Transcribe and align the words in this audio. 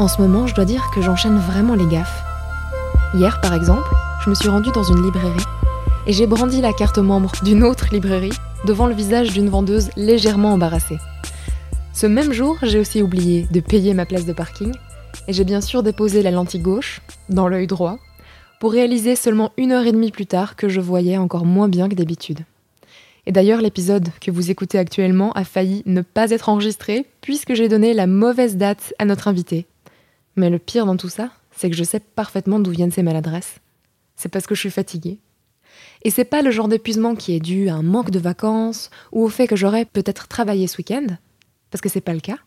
En 0.00 0.08
ce 0.08 0.22
moment, 0.22 0.46
je 0.46 0.54
dois 0.54 0.64
dire 0.64 0.90
que 0.94 1.02
j'enchaîne 1.02 1.36
vraiment 1.36 1.74
les 1.74 1.84
gaffes. 1.84 2.24
Hier, 3.12 3.38
par 3.42 3.52
exemple, 3.52 3.86
je 4.24 4.30
me 4.30 4.34
suis 4.34 4.48
rendue 4.48 4.70
dans 4.72 4.82
une 4.82 5.04
librairie 5.04 5.44
et 6.06 6.14
j'ai 6.14 6.26
brandi 6.26 6.62
la 6.62 6.72
carte 6.72 6.96
membre 6.96 7.32
d'une 7.42 7.62
autre 7.62 7.88
librairie 7.92 8.32
devant 8.64 8.86
le 8.86 8.94
visage 8.94 9.30
d'une 9.30 9.50
vendeuse 9.50 9.90
légèrement 9.96 10.54
embarrassée. 10.54 10.96
Ce 11.92 12.06
même 12.06 12.32
jour, 12.32 12.56
j'ai 12.62 12.78
aussi 12.78 13.02
oublié 13.02 13.46
de 13.50 13.60
payer 13.60 13.92
ma 13.92 14.06
place 14.06 14.24
de 14.24 14.32
parking 14.32 14.72
et 15.28 15.34
j'ai 15.34 15.44
bien 15.44 15.60
sûr 15.60 15.82
déposé 15.82 16.22
la 16.22 16.30
lentille 16.30 16.62
gauche 16.62 17.02
dans 17.28 17.46
l'œil 17.46 17.66
droit 17.66 17.98
pour 18.58 18.72
réaliser 18.72 19.16
seulement 19.16 19.52
une 19.58 19.70
heure 19.70 19.84
et 19.84 19.92
demie 19.92 20.12
plus 20.12 20.26
tard 20.26 20.56
que 20.56 20.70
je 20.70 20.80
voyais 20.80 21.18
encore 21.18 21.44
moins 21.44 21.68
bien 21.68 21.90
que 21.90 21.94
d'habitude. 21.94 22.40
Et 23.26 23.32
d'ailleurs, 23.32 23.60
l'épisode 23.60 24.08
que 24.18 24.30
vous 24.30 24.50
écoutez 24.50 24.78
actuellement 24.78 25.30
a 25.32 25.44
failli 25.44 25.82
ne 25.84 26.00
pas 26.00 26.30
être 26.30 26.48
enregistré 26.48 27.04
puisque 27.20 27.52
j'ai 27.52 27.68
donné 27.68 27.92
la 27.92 28.06
mauvaise 28.06 28.56
date 28.56 28.94
à 28.98 29.04
notre 29.04 29.28
invité. 29.28 29.66
Mais 30.36 30.50
le 30.50 30.58
pire 30.58 30.86
dans 30.86 30.96
tout 30.96 31.08
ça, 31.08 31.30
c'est 31.50 31.70
que 31.70 31.76
je 31.76 31.84
sais 31.84 32.00
parfaitement 32.00 32.60
d'où 32.60 32.70
viennent 32.70 32.92
ces 32.92 33.02
maladresses. 33.02 33.60
C'est 34.16 34.28
parce 34.28 34.46
que 34.46 34.54
je 34.54 34.60
suis 34.60 34.70
fatiguée. 34.70 35.18
Et 36.02 36.10
c'est 36.10 36.24
pas 36.24 36.42
le 36.42 36.50
genre 36.50 36.68
d'épuisement 36.68 37.14
qui 37.14 37.34
est 37.34 37.40
dû 37.40 37.68
à 37.68 37.74
un 37.74 37.82
manque 37.82 38.10
de 38.10 38.18
vacances 38.18 38.90
ou 39.12 39.24
au 39.24 39.28
fait 39.28 39.46
que 39.46 39.56
j'aurais 39.56 39.84
peut-être 39.84 40.28
travaillé 40.28 40.66
ce 40.66 40.78
week-end, 40.78 41.06
parce 41.70 41.80
que 41.80 41.88
c'est 41.88 42.00
pas 42.00 42.14
le 42.14 42.20
cas. 42.20 42.38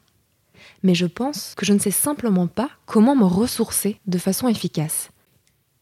Mais 0.81 0.95
je 0.95 1.05
pense 1.05 1.53
que 1.55 1.65
je 1.65 1.73
ne 1.73 1.79
sais 1.79 1.91
simplement 1.91 2.47
pas 2.47 2.69
comment 2.85 3.15
me 3.15 3.25
ressourcer 3.25 3.99
de 4.07 4.17
façon 4.17 4.47
efficace. 4.47 5.09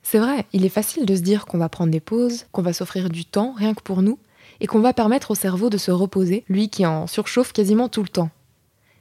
C'est 0.03 0.19
vrai, 0.19 0.45
il 0.53 0.65
est 0.65 0.69
facile 0.69 1.05
de 1.05 1.15
se 1.15 1.21
dire 1.21 1.45
qu'on 1.45 1.57
va 1.57 1.69
prendre 1.69 1.91
des 1.91 1.99
pauses, 1.99 2.45
qu'on 2.51 2.61
va 2.61 2.73
s'offrir 2.73 3.09
du 3.09 3.25
temps 3.25 3.53
rien 3.55 3.73
que 3.73 3.83
pour 3.83 4.01
nous, 4.01 4.19
et 4.59 4.67
qu'on 4.67 4.79
va 4.79 4.93
permettre 4.93 5.31
au 5.31 5.35
cerveau 5.35 5.69
de 5.69 5.77
se 5.77 5.91
reposer, 5.91 6.43
lui 6.49 6.69
qui 6.69 6.85
en 6.85 7.07
surchauffe 7.07 7.53
quasiment 7.53 7.89
tout 7.89 8.03
le 8.03 8.09
temps. 8.09 8.29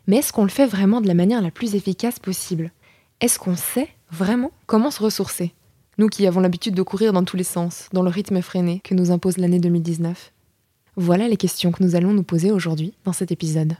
Mais 0.06 0.16
est-ce 0.16 0.32
qu'on 0.32 0.44
le 0.44 0.50
fait 0.50 0.66
vraiment 0.66 1.00
de 1.00 1.06
la 1.06 1.14
manière 1.14 1.42
la 1.42 1.50
plus 1.50 1.74
efficace 1.74 2.18
possible? 2.18 2.70
Est-ce 3.20 3.38
qu'on 3.38 3.54
sait 3.54 3.90
vraiment 4.10 4.50
comment 4.64 4.90
se 4.90 5.02
ressourcer? 5.02 5.52
Nous 5.98 6.08
qui 6.08 6.26
avons 6.26 6.40
l'habitude 6.40 6.74
de 6.74 6.80
courir 6.80 7.12
dans 7.12 7.22
tous 7.22 7.36
les 7.36 7.44
sens, 7.44 7.90
dans 7.92 8.02
le 8.02 8.08
rythme 8.08 8.38
effréné 8.38 8.80
que 8.82 8.94
nous 8.94 9.10
impose 9.10 9.36
l'année 9.36 9.58
2019. 9.58 10.32
Voilà 10.96 11.28
les 11.28 11.36
questions 11.36 11.70
que 11.70 11.82
nous 11.82 11.96
allons 11.96 12.14
nous 12.14 12.22
poser 12.22 12.50
aujourd'hui 12.50 12.94
dans 13.04 13.12
cet 13.12 13.30
épisode. 13.30 13.74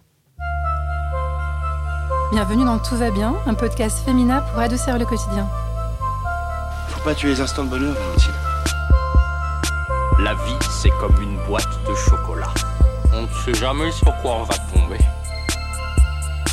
Bienvenue 2.32 2.66
dans 2.66 2.78
Tout 2.80 2.96
va 2.96 3.10
bien, 3.10 3.34
un 3.46 3.54
podcast 3.54 4.04
féminin 4.04 4.42
pour 4.52 4.60
adoucir 4.60 4.98
le 4.98 5.06
quotidien. 5.06 5.48
Faut 6.88 7.02
pas 7.02 7.14
tuer 7.14 7.30
les 7.30 7.40
instants 7.40 7.64
de 7.64 7.70
bonheur, 7.70 7.94
Valentine. 7.94 8.32
La 10.22 10.34
vie, 10.34 10.58
c'est 10.82 10.92
comme 11.00 11.18
une 11.22 11.38
boîte 11.46 11.64
de 11.88 11.94
chocolat. 11.94 12.52
On 13.14 13.22
ne 13.22 13.28
sait 13.42 13.54
jamais 13.54 13.90
sur 13.90 14.14
quoi 14.20 14.32
on 14.34 14.42
va 14.42 14.54
tomber. 14.74 14.98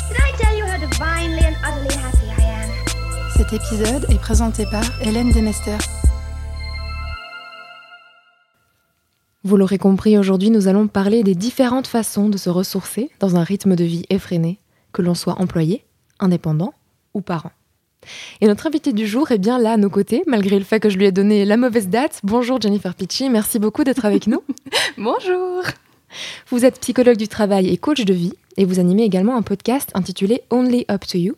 Did 0.08 0.16
I 0.16 0.32
tell 0.38 0.56
you 0.56 0.64
how 0.64 0.78
divinely 0.78 1.44
and 1.44 1.56
utterly 1.62 1.94
happy 1.94 2.26
I 2.26 2.27
am? 2.27 2.27
Cet 3.38 3.52
épisode 3.52 4.04
est 4.10 4.18
présenté 4.18 4.66
par 4.66 4.82
Hélène 5.00 5.30
Demester. 5.30 5.76
Vous 9.44 9.56
l'aurez 9.56 9.78
compris, 9.78 10.18
aujourd'hui 10.18 10.50
nous 10.50 10.66
allons 10.66 10.88
parler 10.88 11.22
des 11.22 11.36
différentes 11.36 11.86
façons 11.86 12.28
de 12.28 12.36
se 12.36 12.50
ressourcer 12.50 13.12
dans 13.20 13.36
un 13.36 13.44
rythme 13.44 13.76
de 13.76 13.84
vie 13.84 14.04
effréné, 14.10 14.58
que 14.90 15.02
l'on 15.02 15.14
soit 15.14 15.40
employé, 15.40 15.84
indépendant 16.18 16.74
ou 17.14 17.20
parent. 17.20 17.52
Et 18.40 18.48
notre 18.48 18.66
invité 18.66 18.92
du 18.92 19.06
jour 19.06 19.30
est 19.30 19.38
bien 19.38 19.60
là 19.60 19.74
à 19.74 19.76
nos 19.76 19.88
côtés, 19.88 20.24
malgré 20.26 20.58
le 20.58 20.64
fait 20.64 20.80
que 20.80 20.90
je 20.90 20.98
lui 20.98 21.06
ai 21.06 21.12
donné 21.12 21.44
la 21.44 21.56
mauvaise 21.56 21.86
date. 21.86 22.18
Bonjour 22.24 22.60
Jennifer 22.60 22.92
Picci, 22.96 23.30
merci 23.30 23.60
beaucoup 23.60 23.84
d'être 23.84 24.04
avec 24.04 24.26
nous. 24.26 24.42
Bonjour 24.98 25.62
Vous 26.48 26.64
êtes 26.64 26.80
psychologue 26.80 27.16
du 27.16 27.28
travail 27.28 27.68
et 27.68 27.76
coach 27.76 28.04
de 28.04 28.14
vie, 28.14 28.32
et 28.56 28.64
vous 28.64 28.80
animez 28.80 29.04
également 29.04 29.36
un 29.36 29.42
podcast 29.42 29.92
intitulé 29.94 30.42
Only 30.50 30.86
Up 30.90 31.06
to 31.06 31.18
You. 31.18 31.36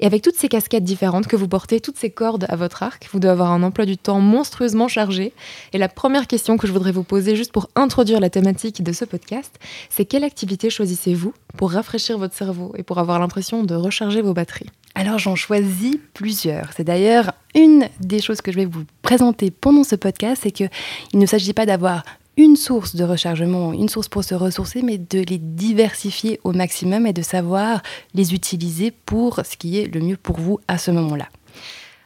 Et 0.00 0.06
avec 0.06 0.22
toutes 0.22 0.36
ces 0.36 0.48
casquettes 0.48 0.84
différentes 0.84 1.26
que 1.26 1.36
vous 1.36 1.48
portez, 1.48 1.80
toutes 1.80 1.96
ces 1.96 2.10
cordes 2.10 2.46
à 2.48 2.56
votre 2.56 2.82
arc, 2.82 3.08
vous 3.12 3.18
devez 3.18 3.32
avoir 3.32 3.52
un 3.52 3.62
emploi 3.62 3.86
du 3.86 3.96
temps 3.96 4.20
monstrueusement 4.20 4.88
chargé. 4.88 5.32
Et 5.72 5.78
la 5.78 5.88
première 5.88 6.26
question 6.26 6.56
que 6.56 6.66
je 6.66 6.72
voudrais 6.72 6.92
vous 6.92 7.04
poser, 7.04 7.36
juste 7.36 7.52
pour 7.52 7.68
introduire 7.74 8.20
la 8.20 8.30
thématique 8.30 8.82
de 8.82 8.92
ce 8.92 9.04
podcast, 9.04 9.54
c'est 9.90 10.04
quelle 10.04 10.24
activité 10.24 10.70
choisissez-vous 10.70 11.34
pour 11.56 11.72
rafraîchir 11.72 12.18
votre 12.18 12.34
cerveau 12.34 12.72
et 12.76 12.82
pour 12.82 12.98
avoir 12.98 13.18
l'impression 13.18 13.62
de 13.62 13.74
recharger 13.74 14.22
vos 14.22 14.34
batteries? 14.34 14.70
Alors 14.94 15.18
j'en 15.18 15.36
choisis 15.36 15.96
plusieurs. 16.14 16.70
C'est 16.74 16.84
d'ailleurs 16.84 17.32
une 17.54 17.88
des 18.00 18.20
choses 18.20 18.40
que 18.40 18.50
je 18.50 18.56
vais 18.56 18.64
vous 18.64 18.84
présenter 19.02 19.50
pendant 19.50 19.84
ce 19.84 19.94
podcast, 19.94 20.42
c'est 20.44 20.50
qu'il 20.50 20.70
ne 21.14 21.26
s'agit 21.26 21.52
pas 21.52 21.66
d'avoir 21.66 22.02
une 22.36 22.56
source 22.56 22.96
de 22.96 23.04
rechargement, 23.04 23.72
une 23.72 23.88
source 23.88 24.08
pour 24.08 24.24
se 24.24 24.34
ressourcer, 24.34 24.82
mais 24.82 24.98
de 24.98 25.20
les 25.20 25.38
diversifier 25.38 26.40
au 26.44 26.52
maximum 26.52 27.06
et 27.06 27.12
de 27.12 27.22
savoir 27.22 27.82
les 28.14 28.34
utiliser 28.34 28.90
pour 28.90 29.40
ce 29.44 29.56
qui 29.56 29.78
est 29.78 29.92
le 29.92 30.00
mieux 30.00 30.16
pour 30.16 30.38
vous 30.38 30.60
à 30.68 30.76
ce 30.78 30.90
moment-là. 30.90 31.28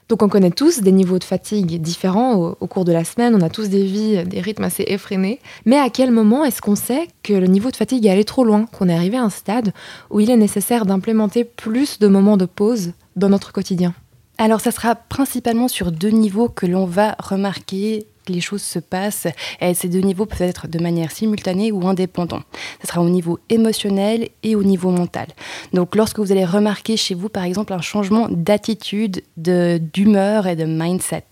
Donc 0.09 0.23
on 0.23 0.29
connaît 0.29 0.51
tous 0.51 0.81
des 0.81 0.91
niveaux 0.91 1.21
de 1.21 1.25
fatigue 1.25 1.81
différents 1.81 2.35
au, 2.35 2.57
au, 2.59 2.67
cours 2.67 2.85
de 2.85 2.93
la 2.93 3.05
semaine, 3.05 3.35
on 3.37 3.41
a 3.43 3.49
tous 3.49 3.69
des 3.69 3.85
vies, 3.85 4.25
des 4.25 4.41
rythmes 4.41 4.65
assez 4.65 4.85
effrénés, 4.89 5.39
mais 5.67 5.77
à 5.77 5.89
quel 5.89 6.11
moment 6.11 6.45
est-ce 6.45 6.61
qu'on 6.61 6.75
sait 6.75 7.07
que 7.23 7.33
le 7.33 7.47
niveau 7.47 7.71
de 7.71 7.77
fatigue 7.77 8.07
est 8.07 8.11
allé 8.11 8.25
trop 8.25 8.43
loin, 8.43 8.67
qu'on 8.67 8.89
est 8.89 8.95
arrivé 8.95 9.17
à 9.17 9.23
un 9.23 9.31
stade 9.31 9.73
où 10.11 10.19
il 10.19 10.31
est 10.31 10.37
nécessaire 10.37 10.85
d'implémenter 10.85 11.45
plus 11.45 12.01
de 12.01 12.09
moments 12.09 12.37
de 12.37 12.45
pause 12.47 12.93
dans 13.15 13.29
notre 13.29 13.53
quotidien? 13.53 13.95
Alors, 14.37 14.63
ça 14.63 14.71
sera 14.71 14.95
principalement 14.95 15.69
sur 15.69 15.93
deux 15.93 16.09
niveaux 16.09 16.49
que 16.49 16.65
l'on 16.65 16.87
va 16.87 17.15
remarquer 17.19 18.07
que 18.20 18.20
les 18.29 18.41
choses 18.41 18.63
se 18.63 18.79
passent. 18.79 19.27
Et 19.61 19.75
ces 19.75 19.89
deux 19.89 20.01
niveaux 20.01 20.27
peuvent 20.27 20.43
être 20.43 20.69
de 20.69 20.79
manière 20.79 21.11
simultanée 21.11 21.73
ou 21.73 21.87
indépendante. 21.87 22.45
Ce 22.81 22.89
sera 22.89 23.03
au 23.03 23.09
niveau 23.09 23.39
émotionnel 23.49 24.29
et 24.43 24.55
au 24.55 24.63
niveau 24.63 24.91
mental. 24.91 25.29
Donc, 25.73 25.95
lorsque 25.95 26.19
vous 26.19 26.33
allez 26.33 26.45
remarquer 26.45 26.97
chez 26.97 27.15
vous, 27.15 27.29
par 27.29 27.45
exemple, 27.45 27.73
un 27.73 27.81
changement 27.81 28.29
d'attitude, 28.31 29.23
d'humeur 29.37 30.47
et 30.47 30.57
de 30.57 30.65
mindset. 30.65 31.25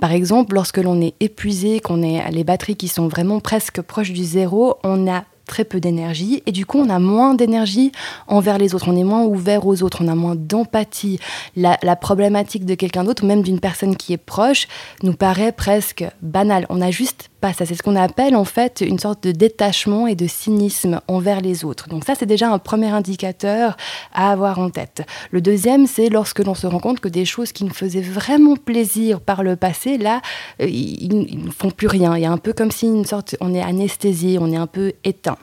Par 0.00 0.12
exemple, 0.12 0.54
lorsque 0.54 0.78
l'on 0.78 1.00
est 1.00 1.14
épuisé, 1.20 1.80
qu'on 1.80 2.02
est 2.02 2.30
les 2.30 2.44
batteries 2.44 2.76
qui 2.76 2.88
sont 2.88 3.08
vraiment 3.08 3.40
presque 3.40 3.80
proches 3.80 4.12
du 4.12 4.24
zéro, 4.24 4.76
on 4.84 5.10
a 5.10 5.24
très 5.50 5.64
peu 5.64 5.80
d'énergie 5.80 6.42
et 6.46 6.52
du 6.52 6.64
coup 6.64 6.78
on 6.78 6.88
a 6.88 7.00
moins 7.00 7.34
d'énergie 7.34 7.90
envers 8.28 8.56
les 8.56 8.74
autres, 8.74 8.86
on 8.88 8.96
est 8.96 9.04
moins 9.04 9.24
ouvert 9.24 9.66
aux 9.66 9.82
autres, 9.82 9.98
on 10.02 10.08
a 10.08 10.14
moins 10.14 10.36
d'empathie. 10.36 11.18
La, 11.56 11.76
problématique 11.96 12.64
de 12.64 12.74
quelqu'un 12.74 13.04
d'autre, 13.04 13.24
même 13.24 13.42
d'une 13.42 13.58
personne 13.58 13.96
qui 13.96 14.12
est 14.12 14.16
proche, 14.16 14.68
nous 15.02 15.12
paraît 15.12 15.52
presque 15.52 16.04
banale. 16.22 16.66
On 16.70 16.76
n'a 16.76 16.92
juste 16.92 17.29
pas 17.40 17.52
ça. 17.52 17.66
C'est 17.66 17.74
ce 17.74 17.82
qu'on 17.82 17.96
appelle 17.96 18.36
en 18.36 18.44
fait 18.44 18.80
une 18.80 18.98
sorte 18.98 19.24
de 19.24 19.32
détachement 19.32 20.06
et 20.06 20.14
de 20.14 20.26
cynisme 20.26 21.00
envers 21.08 21.40
les 21.40 21.64
autres. 21.64 21.88
Donc 21.88 22.04
ça 22.04 22.14
c'est 22.14 22.26
déjà 22.26 22.50
un 22.50 22.58
premier 22.58 22.88
indicateur 22.88 23.76
à 24.12 24.30
avoir 24.30 24.58
en 24.58 24.70
tête. 24.70 25.02
Le 25.30 25.40
deuxième 25.40 25.86
c'est 25.86 26.08
lorsque 26.08 26.40
l'on 26.40 26.54
se 26.54 26.66
rend 26.66 26.80
compte 26.80 27.00
que 27.00 27.08
des 27.08 27.24
choses 27.24 27.52
qui 27.52 27.64
nous 27.64 27.74
faisaient 27.74 28.00
vraiment 28.00 28.56
plaisir 28.56 29.20
par 29.20 29.42
le 29.42 29.56
passé, 29.56 29.98
là, 29.98 30.20
euh, 30.60 30.66
ils 30.68 31.44
ne 31.44 31.50
font 31.50 31.70
plus 31.70 31.88
rien. 31.88 32.16
Il 32.16 32.22
y 32.22 32.26
a 32.26 32.32
un 32.32 32.38
peu 32.38 32.52
comme 32.52 32.70
si 32.70 32.86
une 32.86 33.04
sorte, 33.04 33.36
on 33.40 33.54
est 33.54 33.62
anesthésié, 33.62 34.38
on 34.38 34.52
est 34.52 34.56
un 34.56 34.66
peu 34.66 34.92
éteint. 35.04 35.38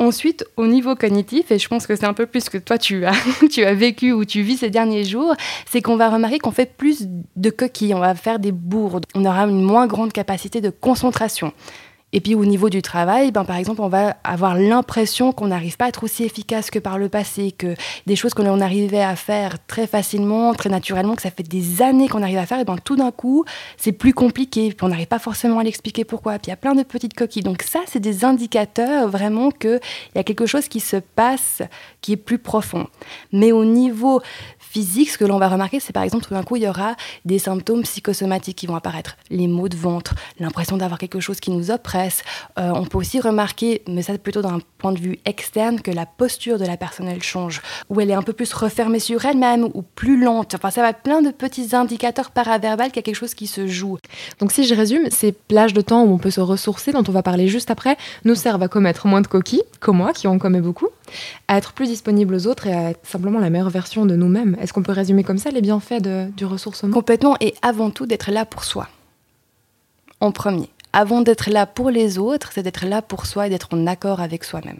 Ensuite, 0.00 0.46
au 0.56 0.66
niveau 0.66 0.96
cognitif, 0.96 1.50
et 1.50 1.58
je 1.58 1.68
pense 1.68 1.86
que 1.86 1.94
c'est 1.94 2.06
un 2.06 2.14
peu 2.14 2.24
plus 2.24 2.48
que 2.48 2.56
toi 2.56 2.78
tu 2.78 3.04
as, 3.04 3.12
tu 3.50 3.64
as 3.64 3.74
vécu 3.74 4.12
ou 4.12 4.24
tu 4.24 4.40
vis 4.40 4.56
ces 4.56 4.70
derniers 4.70 5.04
jours, 5.04 5.34
c'est 5.70 5.82
qu'on 5.82 5.96
va 5.96 6.08
remarquer 6.08 6.38
qu'on 6.38 6.52
fait 6.52 6.74
plus 6.74 7.06
de 7.36 7.50
coquilles, 7.50 7.92
on 7.92 8.00
va 8.00 8.14
faire 8.14 8.38
des 8.38 8.50
bourdes, 8.50 9.04
on 9.14 9.26
aura 9.26 9.42
une 9.42 9.62
moins 9.62 9.86
grande 9.86 10.12
capacité 10.12 10.62
de 10.62 10.70
concentration. 10.70 11.52
Et 12.12 12.20
puis 12.20 12.34
au 12.34 12.44
niveau 12.44 12.70
du 12.70 12.82
travail, 12.82 13.30
ben, 13.30 13.44
par 13.44 13.56
exemple, 13.56 13.80
on 13.80 13.88
va 13.88 14.16
avoir 14.24 14.56
l'impression 14.56 15.32
qu'on 15.32 15.48
n'arrive 15.48 15.76
pas 15.76 15.86
à 15.86 15.88
être 15.88 16.04
aussi 16.04 16.24
efficace 16.24 16.70
que 16.70 16.78
par 16.78 16.98
le 16.98 17.08
passé, 17.08 17.52
que 17.52 17.74
des 18.06 18.16
choses 18.16 18.34
que 18.34 18.42
l'on 18.42 18.60
arrivait 18.60 19.02
à 19.02 19.14
faire 19.16 19.64
très 19.66 19.86
facilement, 19.86 20.52
très 20.54 20.70
naturellement, 20.70 21.14
que 21.14 21.22
ça 21.22 21.30
fait 21.30 21.42
des 21.42 21.82
années 21.82 22.08
qu'on 22.08 22.22
arrive 22.22 22.38
à 22.38 22.46
faire, 22.46 22.58
et 22.58 22.64
ben 22.64 22.76
tout 22.82 22.96
d'un 22.96 23.12
coup, 23.12 23.44
c'est 23.76 23.92
plus 23.92 24.12
compliqué, 24.12 24.72
puis 24.72 24.84
on 24.84 24.88
n'arrive 24.88 25.06
pas 25.06 25.18
forcément 25.18 25.58
à 25.60 25.62
l'expliquer 25.62 26.04
pourquoi. 26.04 26.38
Puis 26.38 26.48
il 26.48 26.50
y 26.50 26.52
a 26.52 26.56
plein 26.56 26.74
de 26.74 26.82
petites 26.82 27.14
coquilles. 27.14 27.42
Donc 27.42 27.62
ça, 27.62 27.80
c'est 27.86 28.00
des 28.00 28.24
indicateurs 28.24 29.08
vraiment 29.08 29.50
qu'il 29.50 29.80
y 30.14 30.18
a 30.18 30.24
quelque 30.24 30.46
chose 30.46 30.68
qui 30.68 30.80
se 30.80 30.96
passe 30.96 31.62
qui 32.00 32.12
est 32.12 32.16
plus 32.16 32.38
profond. 32.38 32.86
Mais 33.32 33.52
au 33.52 33.64
niveau 33.64 34.20
physique, 34.70 35.10
ce 35.10 35.18
que 35.18 35.24
l'on 35.24 35.38
va 35.38 35.48
remarquer, 35.48 35.80
c'est 35.80 35.92
par 35.92 36.04
exemple 36.04 36.24
tout 36.26 36.34
d'un 36.34 36.44
coup, 36.44 36.54
il 36.54 36.62
y 36.62 36.68
aura 36.68 36.94
des 37.24 37.40
symptômes 37.40 37.82
psychosomatiques 37.82 38.56
qui 38.56 38.66
vont 38.66 38.76
apparaître. 38.76 39.16
Les 39.28 39.48
maux 39.48 39.68
de 39.68 39.76
ventre, 39.76 40.14
l'impression 40.38 40.76
d'avoir 40.76 40.98
quelque 40.98 41.18
chose 41.18 41.40
qui 41.40 41.50
nous 41.50 41.72
oppresse. 41.72 42.22
Euh, 42.58 42.70
on 42.74 42.84
peut 42.84 42.98
aussi 42.98 43.20
remarquer, 43.20 43.82
mais 43.88 44.02
ça 44.02 44.16
plutôt 44.18 44.42
d'un 44.42 44.60
point 44.78 44.92
de 44.92 45.00
vue 45.00 45.18
externe, 45.24 45.80
que 45.80 45.90
la 45.90 46.06
posture 46.06 46.58
de 46.58 46.64
la 46.64 46.76
personne, 46.76 47.08
elle 47.08 47.22
change. 47.22 47.62
Ou 47.88 48.00
elle 48.00 48.10
est 48.10 48.14
un 48.14 48.22
peu 48.22 48.32
plus 48.32 48.52
refermée 48.52 49.00
sur 49.00 49.24
elle-même, 49.24 49.68
ou 49.74 49.82
plus 49.82 50.22
lente. 50.22 50.54
Enfin, 50.54 50.70
ça 50.70 50.82
va 50.82 50.90
être 50.90 51.00
plein 51.00 51.22
de 51.22 51.30
petits 51.30 51.74
indicateurs 51.74 52.30
paraverbales 52.30 52.88
qu'il 52.88 52.96
y 52.96 53.00
a 53.00 53.02
quelque 53.02 53.14
chose 53.16 53.34
qui 53.34 53.46
se 53.46 53.66
joue. 53.66 53.98
Donc 54.38 54.52
si 54.52 54.64
je 54.64 54.74
résume, 54.74 55.10
ces 55.10 55.32
plages 55.32 55.72
de 55.72 55.80
temps 55.80 56.04
où 56.04 56.12
on 56.12 56.18
peut 56.18 56.30
se 56.30 56.40
ressourcer, 56.40 56.92
dont 56.92 57.04
on 57.08 57.12
va 57.12 57.22
parler 57.22 57.48
juste 57.48 57.70
après, 57.70 57.96
nous 58.24 58.34
servent 58.34 58.62
à 58.62 58.68
commettre 58.68 59.06
moins 59.06 59.20
de 59.20 59.26
coquilles, 59.26 59.62
comme 59.80 59.96
moi, 59.96 60.12
qui 60.12 60.28
en 60.28 60.38
commet 60.38 60.60
beaucoup, 60.60 60.88
à 61.48 61.56
être 61.56 61.72
plus 61.72 61.86
disponible 61.86 62.34
aux 62.34 62.46
autres 62.46 62.66
et 62.66 62.72
à 62.72 62.90
être 62.90 63.06
simplement 63.06 63.38
la 63.38 63.50
meilleure 63.50 63.70
version 63.70 64.06
de 64.06 64.16
nous-mêmes. 64.16 64.56
Est-ce 64.60 64.72
qu'on 64.72 64.82
peut 64.82 64.92
résumer 64.92 65.24
comme 65.24 65.38
ça 65.38 65.50
les 65.50 65.60
bienfaits 65.60 66.02
de, 66.02 66.30
du 66.36 66.44
ressourcement? 66.44 66.92
Complètement, 66.92 67.36
et 67.40 67.54
avant 67.62 67.90
tout 67.90 68.06
d'être 68.06 68.30
là 68.30 68.44
pour 68.44 68.64
soi. 68.64 68.88
En 70.20 70.32
premier. 70.32 70.68
Avant 70.92 71.20
d'être 71.20 71.50
là 71.50 71.66
pour 71.66 71.90
les 71.90 72.18
autres, 72.18 72.50
c'est 72.52 72.62
d'être 72.62 72.84
là 72.84 73.00
pour 73.00 73.26
soi 73.26 73.46
et 73.46 73.50
d'être 73.50 73.68
en 73.72 73.86
accord 73.86 74.20
avec 74.20 74.44
soi-même. 74.44 74.78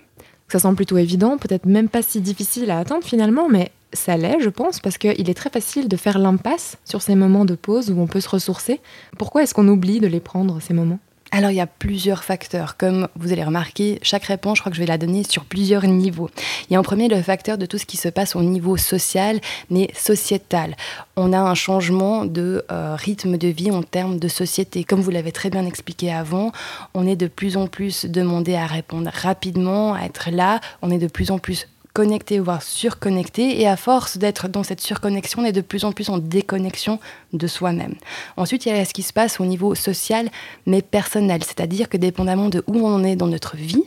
Ça 0.48 0.58
semble 0.58 0.76
plutôt 0.76 0.98
évident, 0.98 1.38
peut-être 1.38 1.66
même 1.66 1.88
pas 1.88 2.02
si 2.02 2.20
difficile 2.20 2.70
à 2.72 2.80
atteindre 2.80 3.04
finalement, 3.04 3.48
mais 3.48 3.70
ça 3.92 4.16
l'est, 4.16 4.40
je 4.40 4.48
pense, 4.48 4.80
parce 4.80 4.98
qu'il 4.98 5.30
est 5.30 5.34
très 5.34 5.50
facile 5.50 5.88
de 5.88 5.96
faire 5.96 6.18
l'impasse 6.18 6.76
sur 6.84 7.02
ces 7.02 7.14
moments 7.14 7.44
de 7.44 7.54
pause 7.54 7.90
où 7.90 8.00
on 8.00 8.06
peut 8.06 8.20
se 8.20 8.28
ressourcer. 8.28 8.80
Pourquoi 9.18 9.42
est-ce 9.42 9.54
qu'on 9.54 9.68
oublie 9.68 10.00
de 10.00 10.08
les 10.08 10.20
prendre, 10.20 10.60
ces 10.60 10.74
moments? 10.74 10.98
Alors 11.32 11.50
il 11.50 11.56
y 11.56 11.60
a 11.60 11.66
plusieurs 11.66 12.24
facteurs. 12.24 12.76
Comme 12.76 13.08
vous 13.16 13.32
allez 13.32 13.44
remarquer, 13.44 13.98
chaque 14.02 14.24
réponse, 14.24 14.58
je 14.58 14.62
crois 14.62 14.70
que 14.70 14.76
je 14.76 14.82
vais 14.82 14.86
la 14.86 14.98
donner 14.98 15.22
sur 15.24 15.44
plusieurs 15.44 15.84
niveaux. 15.84 16.28
Il 16.68 16.72
y 16.72 16.76
a 16.76 16.80
en 16.80 16.82
premier 16.82 17.08
le 17.08 17.20
facteur 17.22 17.58
de 17.58 17.66
tout 17.66 17.78
ce 17.78 17.86
qui 17.86 17.96
se 17.96 18.08
passe 18.08 18.34
au 18.36 18.42
niveau 18.42 18.76
social, 18.76 19.40
mais 19.70 19.90
sociétal. 19.94 20.76
On 21.16 21.32
a 21.32 21.38
un 21.38 21.54
changement 21.54 22.24
de 22.24 22.64
euh, 22.70 22.94
rythme 22.96 23.38
de 23.38 23.48
vie 23.48 23.70
en 23.70 23.82
termes 23.82 24.18
de 24.18 24.28
société. 24.28 24.84
Comme 24.84 25.00
vous 25.00 25.10
l'avez 25.10 25.32
très 25.32 25.50
bien 25.50 25.66
expliqué 25.66 26.12
avant, 26.12 26.52
on 26.94 27.06
est 27.06 27.16
de 27.16 27.28
plus 27.28 27.56
en 27.56 27.66
plus 27.66 28.06
demandé 28.06 28.54
à 28.54 28.66
répondre 28.66 29.10
rapidement, 29.12 29.94
à 29.94 30.02
être 30.02 30.30
là. 30.30 30.60
On 30.82 30.90
est 30.90 30.98
de 30.98 31.08
plus 31.08 31.30
en 31.30 31.38
plus 31.38 31.68
connecté, 32.00 32.38
voire 32.38 32.62
surconnecté, 32.62 33.60
et 33.60 33.68
à 33.68 33.76
force 33.76 34.16
d'être 34.16 34.48
dans 34.48 34.62
cette 34.62 34.80
surconnexion, 34.80 35.42
on 35.42 35.44
est 35.44 35.52
de 35.52 35.60
plus 35.60 35.84
en 35.84 35.92
plus 35.92 36.08
en 36.08 36.16
déconnexion 36.16 36.98
de 37.34 37.46
soi-même. 37.46 37.94
Ensuite, 38.38 38.64
il 38.64 38.70
y 38.70 38.72
a 38.72 38.86
ce 38.86 38.94
qui 38.94 39.02
se 39.02 39.12
passe 39.12 39.38
au 39.38 39.44
niveau 39.44 39.74
social, 39.74 40.30
mais 40.64 40.80
personnel, 40.80 41.44
c'est-à-dire 41.44 41.90
que 41.90 41.98
dépendamment 41.98 42.48
de 42.48 42.64
où 42.68 42.86
on 42.86 43.04
est 43.04 43.16
dans 43.16 43.26
notre 43.26 43.54
vie, 43.54 43.84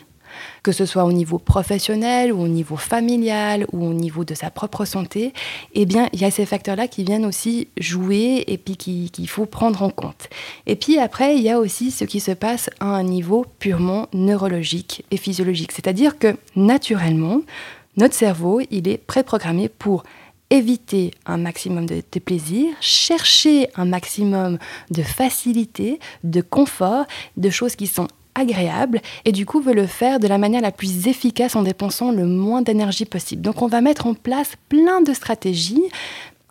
que 0.62 0.72
ce 0.72 0.86
soit 0.86 1.06
au 1.06 1.12
niveau 1.12 1.40
professionnel 1.40 2.32
ou 2.32 2.40
au 2.42 2.48
niveau 2.48 2.76
familial 2.76 3.66
ou 3.74 3.84
au 3.84 3.94
niveau 3.94 4.24
de 4.26 4.36
sa 4.36 4.52
propre 4.52 4.86
santé, 4.86 5.34
eh 5.74 5.88
bien, 5.88 6.08
il 6.14 6.22
y 6.22 6.26
a 6.26 6.30
ces 6.30 6.46
facteurs-là 6.46 6.88
qui 6.88 7.04
viennent 7.04 7.26
aussi 7.26 7.68
jouer 7.78 8.44
et 8.46 8.60
puis 8.60 8.78
qu'il 8.78 9.28
faut 9.28 9.48
prendre 9.48 9.82
en 9.82 9.90
compte. 9.90 10.30
Et 10.68 10.76
puis 10.76 11.00
après, 11.00 11.36
il 11.36 11.42
y 11.42 11.50
a 11.50 11.58
aussi 11.58 11.90
ce 11.90 12.06
qui 12.06 12.20
se 12.20 12.32
passe 12.32 12.70
à 12.80 12.86
un 12.86 13.04
niveau 13.04 13.44
purement 13.58 14.08
neurologique 14.14 15.04
et 15.10 15.18
physiologique, 15.18 15.72
c'est-à-dire 15.72 16.20
que 16.20 16.36
naturellement, 16.56 17.42
notre 17.98 18.16
cerveau, 18.16 18.62
il 18.72 18.88
est 18.88 18.98
préprogrammé 18.98 19.70
pour 19.70 20.04
éviter 20.50 21.12
un 21.26 21.38
maximum 21.38 21.86
de, 21.86 22.02
plaisir, 22.20 22.74
chercher 22.80 23.70
un 23.76 23.86
maximum 23.86 24.60
de 24.92 25.02
facilité, 25.02 26.00
de 26.24 26.42
confort, 26.42 27.06
de 27.38 27.50
choses 27.50 27.76
qui 27.76 27.88
sont 27.88 28.08
agréables 28.36 29.02
et 29.26 29.32
du 29.32 29.46
coup 29.46 29.62
veut 29.62 29.74
le 29.74 29.88
faire 29.88 30.20
de 30.20 30.28
la 30.28 30.38
manière 30.38 30.62
la 30.62 30.72
plus 30.72 31.08
efficace 31.08 31.56
en 31.56 31.64
dépensant 31.64 32.12
le 32.12 32.26
moins 32.26 32.62
d'énergie 32.62 33.06
possible. 33.06 33.42
Donc 33.42 33.62
on 33.62 33.68
va 33.68 33.82
mettre 33.82 34.08
en 34.08 34.14
place 34.14 34.54
plein 34.70 35.02
de 35.02 35.14
stratégies 35.14 35.84